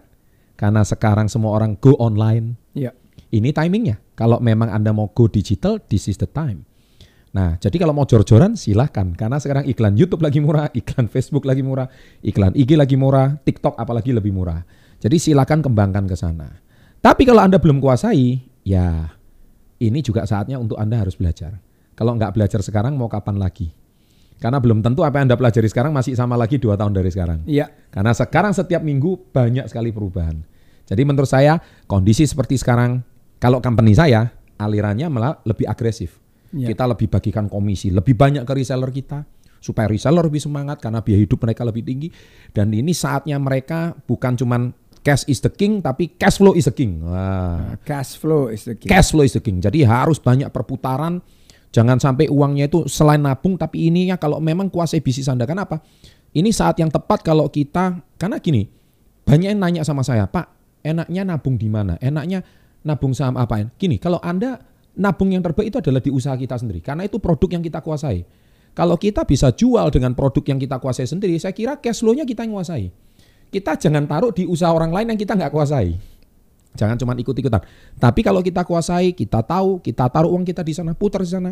Karena 0.56 0.86
sekarang 0.86 1.28
semua 1.28 1.52
orang 1.58 1.76
go 1.82 1.98
online. 1.98 2.56
Iya. 2.78 2.94
Ini 3.34 3.50
timingnya. 3.52 3.98
Kalau 4.14 4.38
memang 4.38 4.70
Anda 4.70 4.94
mau 4.94 5.10
go 5.12 5.26
digital, 5.26 5.82
this 5.90 6.06
is 6.08 6.22
the 6.22 6.30
time. 6.30 6.64
Nah, 7.32 7.56
jadi 7.64 7.80
kalau 7.80 7.96
mau 7.96 8.04
jor-joran 8.04 8.60
silahkan. 8.60 9.16
Karena 9.16 9.40
sekarang 9.40 9.64
iklan 9.68 9.96
YouTube 9.96 10.24
lagi 10.24 10.44
murah, 10.44 10.68
iklan 10.80 11.08
Facebook 11.08 11.48
lagi 11.48 11.64
murah, 11.64 11.88
iklan 12.20 12.52
IG 12.56 12.76
lagi 12.76 13.00
murah, 13.00 13.40
TikTok 13.42 13.80
apalagi 13.80 14.12
lebih 14.12 14.36
murah. 14.36 14.64
Jadi 15.02 15.18
silakan 15.18 15.64
kembangkan 15.64 16.06
ke 16.06 16.16
sana. 16.20 16.62
Tapi 17.02 17.26
kalau 17.26 17.42
Anda 17.42 17.58
belum 17.58 17.82
kuasai, 17.82 18.38
ya 18.68 19.10
ini 19.82 20.00
juga 20.06 20.28
saatnya 20.30 20.62
untuk 20.62 20.78
Anda 20.78 21.02
harus 21.02 21.18
belajar. 21.18 21.58
Kalau 21.98 22.14
nggak 22.14 22.38
belajar 22.38 22.62
sekarang 22.62 22.94
mau 22.94 23.10
kapan 23.10 23.42
lagi? 23.42 23.74
Karena 24.38 24.58
belum 24.62 24.86
tentu 24.86 25.02
apa 25.02 25.22
yang 25.22 25.30
Anda 25.30 25.38
pelajari 25.38 25.70
sekarang 25.70 25.94
masih 25.94 26.14
sama 26.14 26.38
lagi 26.38 26.62
dua 26.62 26.78
tahun 26.78 26.94
dari 26.94 27.10
sekarang. 27.10 27.46
Iya. 27.50 27.70
Karena 27.90 28.14
sekarang 28.14 28.54
setiap 28.54 28.82
minggu 28.86 29.34
banyak 29.34 29.66
sekali 29.70 29.90
perubahan. 29.90 30.38
Jadi 30.86 31.02
menurut 31.06 31.30
saya 31.30 31.58
kondisi 31.86 32.26
seperti 32.26 32.58
sekarang, 32.58 33.02
kalau 33.42 33.62
company 33.62 33.98
saya 33.98 34.30
alirannya 34.62 35.10
malah 35.10 35.42
lebih 35.46 35.66
agresif. 35.66 36.21
Iya. 36.52 36.76
Kita 36.76 36.84
lebih 36.84 37.08
bagikan 37.08 37.48
komisi, 37.48 37.92
lebih 37.92 38.16
banyak 38.16 38.44
ke 38.44 38.54
reseller 38.56 38.92
kita 38.92 39.24
supaya 39.62 39.86
reseller 39.88 40.26
lebih 40.26 40.42
semangat 40.42 40.82
karena 40.82 41.06
biaya 41.06 41.22
hidup 41.22 41.40
mereka 41.40 41.62
lebih 41.64 41.86
tinggi. 41.86 42.10
Dan 42.52 42.74
ini 42.74 42.92
saatnya 42.92 43.38
mereka 43.38 43.94
bukan 43.94 44.36
cuman 44.36 44.74
cash 45.06 45.26
is 45.30 45.42
the 45.42 45.50
king 45.54 45.80
tapi 45.80 46.18
cash 46.18 46.42
flow 46.42 46.58
is 46.58 46.66
the 46.66 46.74
king. 46.74 47.06
Wah. 47.06 47.78
Cash 47.86 48.18
flow 48.18 48.50
is 48.50 48.66
the 48.66 48.76
key. 48.76 48.90
Cash 48.90 49.14
flow 49.14 49.24
is 49.24 49.38
the 49.38 49.42
king. 49.42 49.62
Jadi 49.62 49.86
harus 49.86 50.18
banyak 50.18 50.50
perputaran. 50.50 51.22
Jangan 51.72 52.04
sampai 52.04 52.28
uangnya 52.28 52.68
itu 52.68 52.84
selain 52.92 53.24
nabung 53.24 53.56
tapi 53.56 53.88
ininya 53.88 54.20
kalau 54.20 54.44
memang 54.44 54.68
kuasai 54.68 55.00
bisnis 55.00 55.32
Anda. 55.32 55.48
Kenapa? 55.48 55.80
Ini 56.32 56.52
saat 56.52 56.76
yang 56.80 56.92
tepat 56.92 57.24
kalau 57.24 57.48
kita 57.48 58.04
karena 58.20 58.40
gini, 58.44 58.68
banyak 59.24 59.56
yang 59.56 59.60
nanya 59.60 59.84
sama 59.84 60.04
saya, 60.04 60.28
"Pak, 60.28 60.80
enaknya 60.84 61.24
nabung 61.24 61.56
di 61.56 61.72
mana? 61.72 61.96
Enaknya 62.00 62.44
nabung 62.84 63.16
saham 63.16 63.40
apa?" 63.40 63.72
Gini, 63.80 64.00
kalau 64.00 64.20
Anda 64.20 64.60
nabung 64.98 65.32
yang 65.32 65.44
terbaik 65.44 65.72
itu 65.72 65.78
adalah 65.80 66.02
di 66.04 66.12
usaha 66.12 66.36
kita 66.36 66.60
sendiri 66.60 66.84
karena 66.84 67.08
itu 67.08 67.18
produk 67.22 67.60
yang 67.60 67.64
kita 67.64 67.80
kuasai. 67.80 68.24
Kalau 68.72 68.96
kita 68.96 69.28
bisa 69.28 69.52
jual 69.52 69.92
dengan 69.92 70.16
produk 70.16 70.44
yang 70.48 70.60
kita 70.60 70.80
kuasai 70.80 71.04
sendiri, 71.04 71.36
saya 71.36 71.52
kira 71.52 71.76
cash 71.84 72.00
flow-nya 72.00 72.24
kita 72.24 72.48
yang 72.48 72.56
kuasai. 72.56 72.88
Kita 73.52 73.76
jangan 73.76 74.08
taruh 74.08 74.32
di 74.32 74.48
usaha 74.48 74.72
orang 74.72 74.96
lain 74.96 75.12
yang 75.12 75.20
kita 75.20 75.36
nggak 75.36 75.52
kuasai. 75.52 76.00
Jangan 76.80 76.96
cuma 76.96 77.12
ikut-ikutan. 77.20 77.60
Tapi 78.00 78.24
kalau 78.24 78.40
kita 78.40 78.64
kuasai, 78.64 79.12
kita 79.12 79.44
tahu, 79.44 79.84
kita 79.84 80.08
taruh 80.08 80.32
uang 80.32 80.48
kita 80.48 80.64
di 80.64 80.72
sana, 80.72 80.96
putar 80.96 81.20
di 81.20 81.28
sana. 81.28 81.52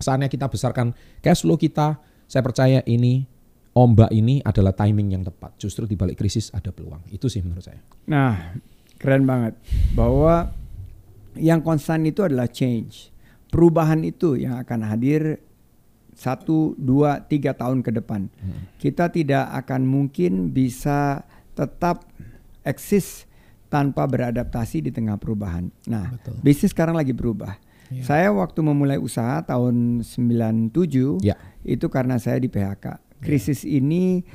Saatnya 0.00 0.32
kita 0.32 0.48
besarkan 0.48 0.96
cash 1.20 1.44
flow 1.44 1.60
kita. 1.60 2.00
Saya 2.24 2.40
percaya 2.40 2.80
ini 2.88 3.28
ombak 3.76 4.08
ini 4.12 4.40
adalah 4.40 4.72
timing 4.72 5.20
yang 5.20 5.24
tepat. 5.24 5.60
Justru 5.60 5.84
di 5.84 6.00
balik 6.00 6.16
krisis 6.16 6.48
ada 6.56 6.72
peluang. 6.72 7.04
Itu 7.12 7.28
sih 7.28 7.44
menurut 7.44 7.60
saya. 7.60 7.80
Nah, 8.08 8.56
keren 8.96 9.28
banget 9.28 9.52
bahwa 9.92 10.48
yang 11.38 11.62
konstan 11.62 12.04
itu 12.04 12.26
adalah 12.26 12.50
change. 12.50 13.14
Perubahan 13.48 14.04
itu 14.04 14.36
yang 14.36 14.60
akan 14.60 14.84
hadir 14.84 15.40
satu, 16.18 16.74
dua, 16.74 17.22
tiga 17.24 17.54
tahun 17.54 17.80
ke 17.80 17.94
depan. 18.02 18.26
Hmm. 18.42 18.66
Kita 18.76 19.08
tidak 19.08 19.48
akan 19.64 19.86
mungkin 19.86 20.50
bisa 20.50 21.22
tetap 21.54 22.04
eksis 22.66 23.24
tanpa 23.70 24.04
beradaptasi 24.10 24.84
di 24.84 24.90
tengah 24.90 25.16
perubahan. 25.16 25.70
Nah, 25.86 26.12
Betul. 26.12 26.36
bisnis 26.42 26.74
sekarang 26.74 26.98
lagi 26.98 27.14
berubah. 27.14 27.56
Ya. 27.88 28.04
Saya 28.04 28.28
waktu 28.34 28.60
memulai 28.60 29.00
usaha 29.00 29.40
tahun 29.46 30.04
97 30.04 31.24
ya. 31.24 31.36
itu 31.64 31.86
karena 31.88 32.20
saya 32.20 32.36
di 32.42 32.52
PHK. 32.52 32.84
Ya. 32.84 32.96
Krisis 33.22 33.64
ya. 33.64 33.80
ini 33.80 34.26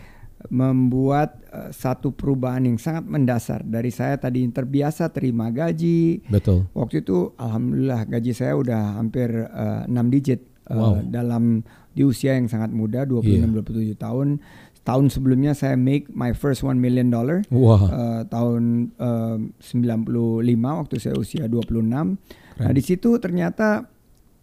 membuat 0.52 1.40
uh, 1.52 1.72
satu 1.72 2.12
perubahan 2.12 2.68
yang 2.68 2.76
sangat 2.76 3.08
mendasar 3.08 3.64
dari 3.64 3.94
saya 3.94 4.20
tadi 4.20 4.44
terbiasa 4.50 5.08
terima 5.14 5.48
gaji. 5.54 6.26
Betul. 6.28 6.68
Waktu 6.76 7.06
itu 7.06 7.32
alhamdulillah 7.40 8.08
gaji 8.10 8.32
saya 8.36 8.54
udah 8.60 9.00
hampir 9.00 9.30
uh, 9.32 9.88
6 9.88 10.16
digit 10.16 10.42
uh, 10.68 10.76
wow. 10.76 10.94
dalam 11.04 11.64
di 11.94 12.04
usia 12.04 12.36
yang 12.36 12.50
sangat 12.50 12.74
muda 12.74 13.06
26 13.08 13.30
yeah. 13.30 13.96
27 13.96 14.04
tahun. 14.04 14.28
Tahun 14.84 15.06
sebelumnya 15.08 15.56
saya 15.56 15.80
make 15.80 16.12
my 16.12 16.36
first 16.36 16.60
one 16.60 16.76
million 16.76 17.08
dollar. 17.08 17.40
Wow. 17.48 17.88
Uh, 17.88 18.22
tahun 18.28 18.92
uh, 19.00 19.40
95 19.64 19.72
waktu 20.60 20.96
saya 21.00 21.16
usia 21.16 21.48
26. 21.48 21.72
Keren. 21.88 22.20
Nah, 22.60 22.74
di 22.76 22.84
situ 22.84 23.16
ternyata 23.24 23.88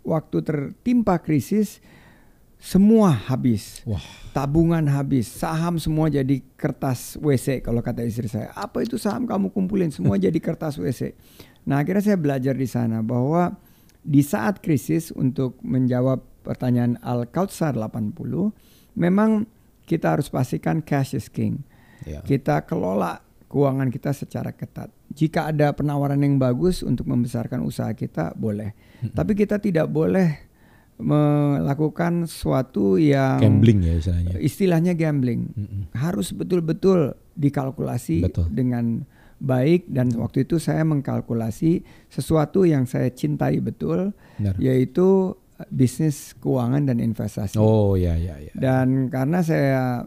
waktu 0.01 0.41
tertimpa 0.41 1.21
krisis 1.21 1.85
semua 2.61 3.17
habis. 3.17 3.81
Wah. 3.89 4.05
Tabungan 4.31 4.85
habis, 4.87 5.27
saham 5.27 5.81
semua 5.81 6.07
jadi 6.07 6.39
kertas 6.55 7.19
WC 7.19 7.65
kalau 7.65 7.83
kata 7.83 8.07
istri 8.07 8.31
saya. 8.31 8.53
Apa 8.55 8.85
itu 8.85 8.95
saham 9.01 9.27
kamu 9.27 9.51
kumpulin 9.51 9.91
semua 9.91 10.21
jadi 10.23 10.37
kertas 10.39 10.77
WC. 10.77 11.17
Nah, 11.67 11.83
akhirnya 11.83 12.05
saya 12.05 12.19
belajar 12.21 12.55
di 12.55 12.69
sana 12.69 13.03
bahwa 13.03 13.59
di 14.05 14.21
saat 14.23 14.63
krisis 14.63 15.11
untuk 15.11 15.59
menjawab 15.65 16.21
pertanyaan 16.45 17.01
Al 17.01 17.27
Kautsar 17.27 17.75
80 17.77 18.15
memang 18.97 19.49
kita 19.85 20.15
harus 20.15 20.31
pastikan 20.31 20.85
cash 20.85 21.17
is 21.17 21.27
king. 21.27 21.65
Ya. 22.07 22.23
Kita 22.23 22.65
kelola 22.65 23.21
keuangan 23.51 23.91
kita 23.91 24.15
secara 24.15 24.55
ketat. 24.55 24.95
Jika 25.11 25.51
ada 25.51 25.75
penawaran 25.75 26.23
yang 26.23 26.39
bagus 26.39 26.87
untuk 26.87 27.11
membesarkan 27.11 27.67
usaha 27.67 27.91
kita 27.93 28.33
boleh. 28.39 28.73
Hmm. 29.03 29.11
Tapi 29.11 29.35
kita 29.35 29.59
tidak 29.59 29.91
boleh 29.91 30.50
melakukan 31.01 32.29
suatu 32.31 33.01
yang 33.01 33.41
gambling 33.41 33.81
ya 33.83 33.95
istilahnya. 33.99 34.33
Istilahnya 34.39 34.93
gambling. 34.95 35.41
Hmm. 35.57 35.83
Harus 35.97 36.31
betul-betul 36.37 37.17
dikalkulasi 37.35 38.29
Betul. 38.29 38.47
dengan 38.53 39.03
baik 39.41 39.89
dan 39.89 40.13
waktu 40.21 40.45
itu 40.45 40.61
saya 40.61 40.85
mengkalkulasi 40.85 41.81
sesuatu 42.13 42.69
yang 42.69 42.85
saya 42.85 43.09
cintai 43.09 43.57
betul 43.65 44.13
Benar. 44.37 44.55
yaitu 44.61 45.33
eh, 45.57 45.65
bisnis 45.73 46.37
keuangan 46.37 46.85
dan 46.93 47.01
investasi. 47.01 47.57
Oh 47.57 47.97
ya 47.97 48.15
ya 48.21 48.37
ya. 48.37 48.53
Dan 48.53 49.09
karena 49.09 49.41
saya 49.41 50.05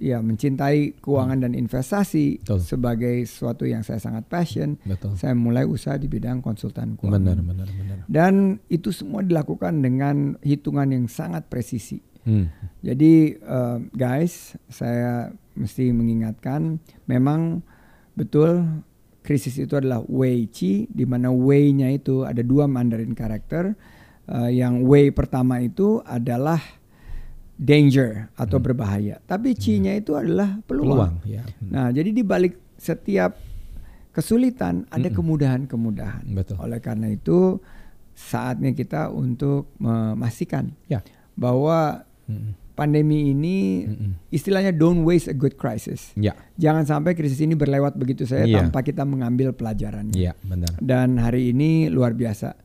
ya 0.00 0.24
mencintai 0.24 0.96
keuangan 0.98 1.38
hmm. 1.38 1.44
dan 1.44 1.52
investasi 1.52 2.40
Betul. 2.40 2.58
sebagai 2.64 3.16
sesuatu 3.28 3.68
yang 3.68 3.84
saya 3.84 4.00
sangat 4.00 4.24
passion, 4.26 4.80
Betul. 4.82 5.14
saya 5.20 5.36
mulai 5.36 5.68
usaha 5.68 6.00
di 6.00 6.08
bidang 6.08 6.40
konsultan 6.40 6.96
keuangan. 6.96 7.20
Benar 7.20 7.38
benar 7.44 7.68
benar. 7.68 7.96
Dan 8.08 8.56
itu 8.72 8.90
semua 8.90 9.20
dilakukan 9.20 9.84
dengan 9.84 10.40
hitungan 10.40 10.88
yang 10.88 11.06
sangat 11.06 11.46
presisi. 11.52 12.00
Hmm. 12.24 12.48
Jadi 12.80 13.36
uh, 13.44 13.80
guys, 13.92 14.56
saya 14.72 15.30
mesti 15.54 15.92
mengingatkan 15.92 16.80
memang 17.04 17.60
Betul, 18.20 18.84
krisis 19.24 19.56
itu 19.56 19.80
adalah 19.80 20.04
Wei 20.04 20.44
Qi, 20.50 20.90
di 20.92 21.08
mana 21.08 21.32
Wei-nya 21.32 21.88
itu 21.88 22.28
ada 22.28 22.44
dua 22.44 22.68
Mandarin 22.68 23.16
karakter. 23.16 23.72
Uh, 24.28 24.52
yang 24.52 24.84
Wei 24.84 25.08
pertama 25.08 25.64
itu 25.64 26.04
adalah 26.04 26.60
danger 27.60 28.32
atau 28.40 28.56
hmm. 28.56 28.64
berbahaya, 28.64 29.16
tapi 29.28 29.52
Qi-nya 29.52 29.92
hmm. 29.92 30.00
itu 30.00 30.12
adalah 30.16 30.56
peluang. 30.64 30.88
peluang 30.88 31.14
ya. 31.28 31.44
hmm. 31.44 31.68
Nah, 31.68 31.88
jadi 31.92 32.08
di 32.08 32.22
balik 32.24 32.56
setiap 32.80 33.36
kesulitan 34.16 34.88
ada 34.88 35.12
hmm. 35.12 35.16
kemudahan-kemudahan. 35.16 36.24
Oleh 36.56 36.80
karena 36.80 37.12
itu 37.12 37.60
saatnya 38.16 38.72
kita 38.72 39.12
untuk 39.12 39.76
memastikan 39.76 40.72
ya. 40.88 41.04
bahwa 41.36 42.08
hmm 42.24 42.60
pandemi 42.80 43.36
ini 43.36 43.84
Mm-mm. 43.84 44.32
istilahnya 44.32 44.72
don't 44.72 45.04
waste 45.04 45.28
a 45.28 45.36
good 45.36 45.60
crisis. 45.60 46.16
Ya. 46.16 46.32
Jangan 46.56 46.88
sampai 46.88 47.12
krisis 47.12 47.36
ini 47.44 47.52
berlewat 47.52 47.92
begitu 48.00 48.24
saja 48.24 48.48
yeah. 48.48 48.56
tanpa 48.56 48.80
kita 48.80 49.04
mengambil 49.04 49.52
pelajarannya. 49.52 50.16
Benar. 50.40 50.80
Dan 50.80 51.20
hari 51.20 51.52
ini 51.52 51.92
luar 51.92 52.16
biasa. 52.16 52.56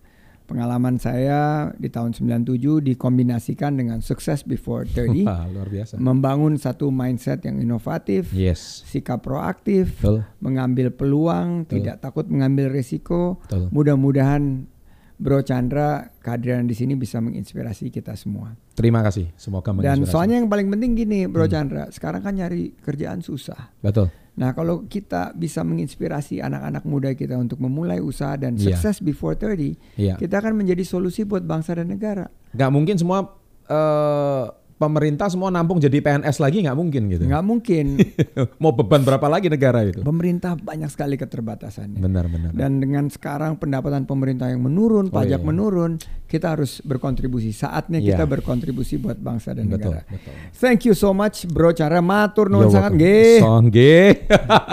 Pengalaman 0.45 1.01
saya 1.01 1.73
di 1.81 1.89
tahun 1.89 2.13
97 2.13 2.85
dikombinasikan 2.85 3.73
dengan 3.81 3.99
sukses 4.05 4.45
before 4.45 4.85
30. 4.85 5.25
Wah, 5.25 5.49
luar 5.49 5.67
biasa. 5.73 5.97
Membangun 5.97 6.53
satu 6.61 6.93
mindset 6.93 7.41
yang 7.49 7.57
inovatif, 7.57 8.29
yes. 8.29 8.85
sikap 8.85 9.25
proaktif, 9.25 9.97
Betul. 9.97 10.21
mengambil 10.37 10.93
peluang, 10.93 11.65
Betul. 11.65 11.81
tidak 11.81 12.05
takut 12.05 12.29
mengambil 12.29 12.69
risiko. 12.69 13.41
Mudah-mudahan 13.73 14.69
Bro 15.15 15.47
Chandra 15.47 16.11
kehadiran 16.19 16.67
di 16.67 16.75
sini 16.75 16.93
bisa 16.99 17.23
menginspirasi 17.23 17.87
kita 17.87 18.13
semua. 18.19 18.51
Terima 18.75 18.99
kasih, 18.99 19.31
semoga 19.39 19.71
menginspirasi. 19.71 20.03
Dan 20.03 20.11
soalnya 20.11 20.35
yang 20.43 20.51
paling 20.51 20.67
penting 20.67 20.91
gini, 20.93 21.19
Bro 21.25 21.47
hmm. 21.47 21.53
Chandra, 21.55 21.83
sekarang 21.89 22.19
kan 22.19 22.35
nyari 22.35 22.75
kerjaan 22.83 23.23
susah. 23.23 23.71
Betul. 23.79 24.11
Nah, 24.35 24.51
kalau 24.51 24.83
kita 24.91 25.31
bisa 25.31 25.63
menginspirasi 25.63 26.43
anak-anak 26.43 26.83
muda 26.83 27.09
kita 27.15 27.39
untuk 27.39 27.63
memulai 27.63 28.03
usaha 28.03 28.35
dan 28.35 28.59
yeah. 28.59 28.75
sukses 28.75 28.99
before 28.99 29.39
30, 29.39 29.79
yeah. 29.95 30.19
kita 30.19 30.43
akan 30.43 30.59
menjadi 30.59 30.83
solusi 30.83 31.23
buat 31.23 31.47
bangsa 31.47 31.79
dan 31.79 31.87
negara. 31.87 32.27
Gak 32.51 32.71
mungkin 32.71 32.99
semua 32.99 33.31
uh, 33.71 34.45
pemerintah 34.75 35.31
semua 35.31 35.47
nampung 35.47 35.79
jadi 35.79 36.03
PNS 36.03 36.37
lagi 36.43 36.63
nggak 36.67 36.77
mungkin 36.77 37.07
gitu. 37.07 37.23
Nggak 37.27 37.43
mungkin. 37.47 37.85
Mau 38.61 38.75
beban 38.75 39.01
berapa 39.07 39.27
lagi 39.31 39.47
negara 39.47 39.87
itu? 39.87 40.03
Pemerintah 40.03 40.59
banyak 40.59 40.91
sekali 40.91 41.15
keterbatasannya. 41.15 41.99
Benar 41.99 42.27
benar. 42.27 42.51
Dan 42.51 42.83
dengan 42.83 43.07
sekarang 43.07 43.55
pendapatan 43.55 44.03
pemerintah 44.03 44.51
yang 44.51 44.59
menurun, 44.63 45.07
oh, 45.07 45.15
pajak 45.15 45.39
iya. 45.39 45.47
menurun, 45.47 45.91
kita 46.27 46.59
harus 46.59 46.83
berkontribusi. 46.83 47.55
Saatnya 47.55 48.03
yeah. 48.03 48.15
kita 48.15 48.27
berkontribusi 48.27 48.99
buat 48.99 49.15
bangsa 49.15 49.55
dan 49.55 49.71
betul, 49.71 49.95
negara. 49.95 50.01
Betul. 50.11 50.33
Thank 50.59 50.87
you 50.87 50.93
so 50.93 51.15
much 51.15 51.47
Bro 51.47 51.71
Cara 51.75 52.03
matur 52.03 52.51
nuwun 52.51 52.67
sangat 52.67 52.99
nggih. 52.99 53.39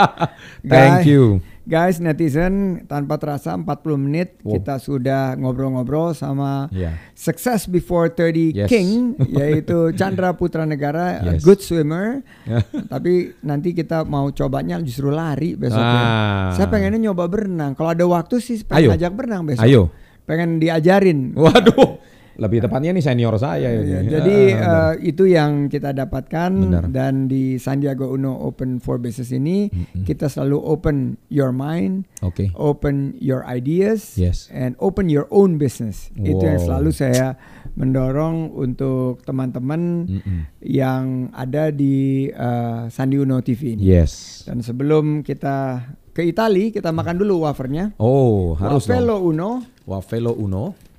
Thank 0.72 1.06
you. 1.06 1.51
Guys 1.62 2.02
netizen 2.02 2.82
tanpa 2.90 3.22
terasa 3.22 3.54
40 3.54 3.70
menit 3.94 4.34
wow. 4.42 4.58
kita 4.58 4.82
sudah 4.82 5.38
ngobrol-ngobrol 5.38 6.10
sama 6.10 6.66
yeah. 6.74 6.98
Success 7.14 7.70
Before 7.70 8.10
30 8.10 8.66
yes. 8.66 8.68
King 8.68 9.14
yaitu 9.38 9.94
Chandra 9.94 10.34
Putra 10.34 10.66
Negara 10.66 11.22
yes. 11.22 11.38
a 11.38 11.46
good 11.46 11.62
swimmer. 11.62 12.26
Tapi 12.92 13.38
nanti 13.46 13.70
kita 13.72 14.02
mau 14.02 14.34
cobanya 14.34 14.82
justru 14.82 15.14
lari 15.14 15.54
besok. 15.54 15.78
Ah. 15.78 16.50
Saya 16.54 16.66
pengennya 16.66 17.10
nyoba 17.10 17.30
berenang. 17.30 17.78
Kalau 17.78 17.94
ada 17.94 18.04
waktu 18.10 18.42
sih 18.42 18.66
pengen 18.66 18.90
Ayo. 18.90 18.98
ajak 18.98 19.12
berenang 19.14 19.46
besok. 19.46 19.62
Ayo. 19.62 19.82
Pengen 20.26 20.58
diajarin. 20.58 21.34
Waduh 21.38 22.11
lebih 22.40 22.64
tepatnya 22.64 22.96
nih 22.96 23.04
senior 23.04 23.36
saya 23.36 23.68
ya, 23.68 24.00
Jadi 24.00 24.38
uh, 24.56 24.94
itu 25.00 25.28
yang 25.28 25.68
kita 25.68 25.92
dapatkan 25.92 26.52
Benar. 26.52 26.84
dan 26.88 27.28
di 27.28 27.60
Sandiaga 27.60 28.08
Uno 28.08 28.32
Open 28.48 28.80
for 28.80 28.96
Business 28.96 29.32
ini 29.36 29.68
mm-hmm. 29.68 30.04
kita 30.08 30.32
selalu 30.32 30.56
open 30.64 30.96
your 31.28 31.52
mind, 31.52 32.08
okay. 32.24 32.48
open 32.56 33.16
your 33.20 33.44
ideas, 33.44 34.16
yes. 34.16 34.48
and 34.48 34.72
open 34.80 35.12
your 35.12 35.28
own 35.28 35.60
business. 35.60 36.08
Wow. 36.16 36.24
Itu 36.32 36.44
yang 36.48 36.60
selalu 36.60 36.90
saya 36.96 37.36
mendorong 37.76 38.52
untuk 38.52 39.20
teman-teman 39.28 40.08
mm-hmm. 40.08 40.40
yang 40.64 41.28
ada 41.36 41.68
di 41.68 42.28
uh, 42.32 42.88
Sandi 42.88 43.20
Uno 43.20 43.44
TV 43.44 43.76
ini. 43.76 43.84
Yes. 43.84 44.44
Dan 44.48 44.64
sebelum 44.64 45.20
kita 45.20 45.84
ke 46.12 46.28
Itali 46.28 46.72
kita 46.72 46.92
makan 46.92 47.24
dulu 47.24 47.48
wafernya. 47.48 47.96
Oh 47.96 48.52
harus. 48.56 48.84
Wafelo 48.84 49.24
Uno. 49.24 49.64
Wafelo 49.88 50.32
Uno. 50.36 50.91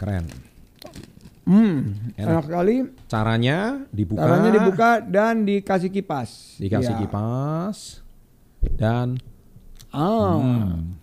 Keren. 0.00 0.24
Hmm, 1.44 1.92
enak. 2.16 2.24
enak 2.24 2.44
sekali. 2.48 2.76
Caranya 3.04 3.58
dibuka. 3.92 4.24
Caranya 4.24 4.50
dibuka 4.54 4.90
dan 5.04 5.44
dikasih 5.44 5.92
kipas. 5.92 6.56
Dikasih 6.56 6.96
ya. 6.96 7.00
kipas 7.04 8.00
dan 8.80 9.20
ah. 9.92 10.40
Hmm. 10.40 10.96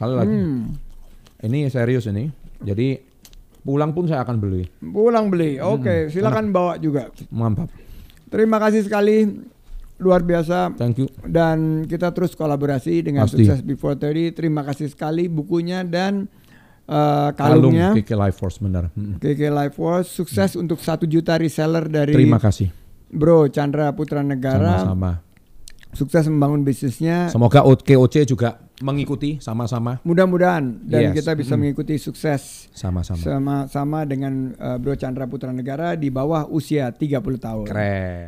Lagi. 0.00 0.32
Hmm. 0.32 0.80
Ini 1.44 1.68
serius 1.68 2.08
ini. 2.08 2.32
Jadi 2.64 2.96
pulang 3.66 3.92
pun 3.92 4.08
saya 4.08 4.24
akan 4.24 4.40
beli. 4.40 4.64
Pulang 4.80 5.28
beli. 5.28 5.60
Oke, 5.60 6.08
silakan 6.08 6.48
bawa 6.48 6.80
juga. 6.80 7.12
Mantap. 7.28 7.68
Terima 8.32 8.56
kasih 8.62 8.86
sekali. 8.88 9.44
Luar 9.98 10.22
biasa. 10.22 10.78
Thank 10.78 11.02
you. 11.02 11.10
Dan 11.26 11.84
kita 11.90 12.14
terus 12.14 12.38
kolaborasi 12.38 13.02
dengan 13.02 13.26
Pasti. 13.26 13.42
Sukses 13.42 13.60
Before 13.66 13.98
30. 13.98 14.30
Terima 14.38 14.62
kasih 14.62 14.86
sekali 14.86 15.26
bukunya 15.26 15.82
dan 15.82 16.30
Kalung 16.88 17.68
kalungnya. 17.76 17.92
KK 17.92 18.10
Life 18.16 18.36
Force 18.40 18.56
benar. 18.58 18.88
KK 18.96 19.42
Life 19.52 19.76
Force 19.76 20.08
sukses 20.08 20.56
untuk 20.56 20.80
satu 20.80 21.04
juta 21.04 21.36
reseller 21.36 21.84
dari 21.84 22.16
Terima 22.16 22.40
kasih. 22.40 22.72
Bro 23.12 23.52
Chandra 23.52 23.92
Putra 23.92 24.24
Negara. 24.24 24.80
Sama-sama. 24.84 25.20
Sukses 25.92 26.24
membangun 26.28 26.64
bisnisnya. 26.64 27.32
Semoga 27.32 27.64
KOC 27.64 28.28
juga 28.28 28.60
mengikuti 28.84 29.40
sama-sama. 29.40 29.98
Mudah-mudahan 30.04 30.84
dan 30.84 31.10
Yes. 31.10 31.24
kita 31.24 31.32
bisa 31.32 31.56
mengikuti 31.56 31.96
sukses 31.96 32.68
Sama-sama. 32.76 33.18
sama-sama 33.18 33.98
dengan 34.04 34.52
eh, 34.54 34.76
Bro 34.76 34.94
Chandra 35.00 35.24
Putra 35.24 35.50
Negara 35.50 35.96
di 35.96 36.12
bawah 36.12 36.44
usia 36.46 36.92
30 36.92 37.40
tahun. 37.40 37.66
Keren. 37.66 38.26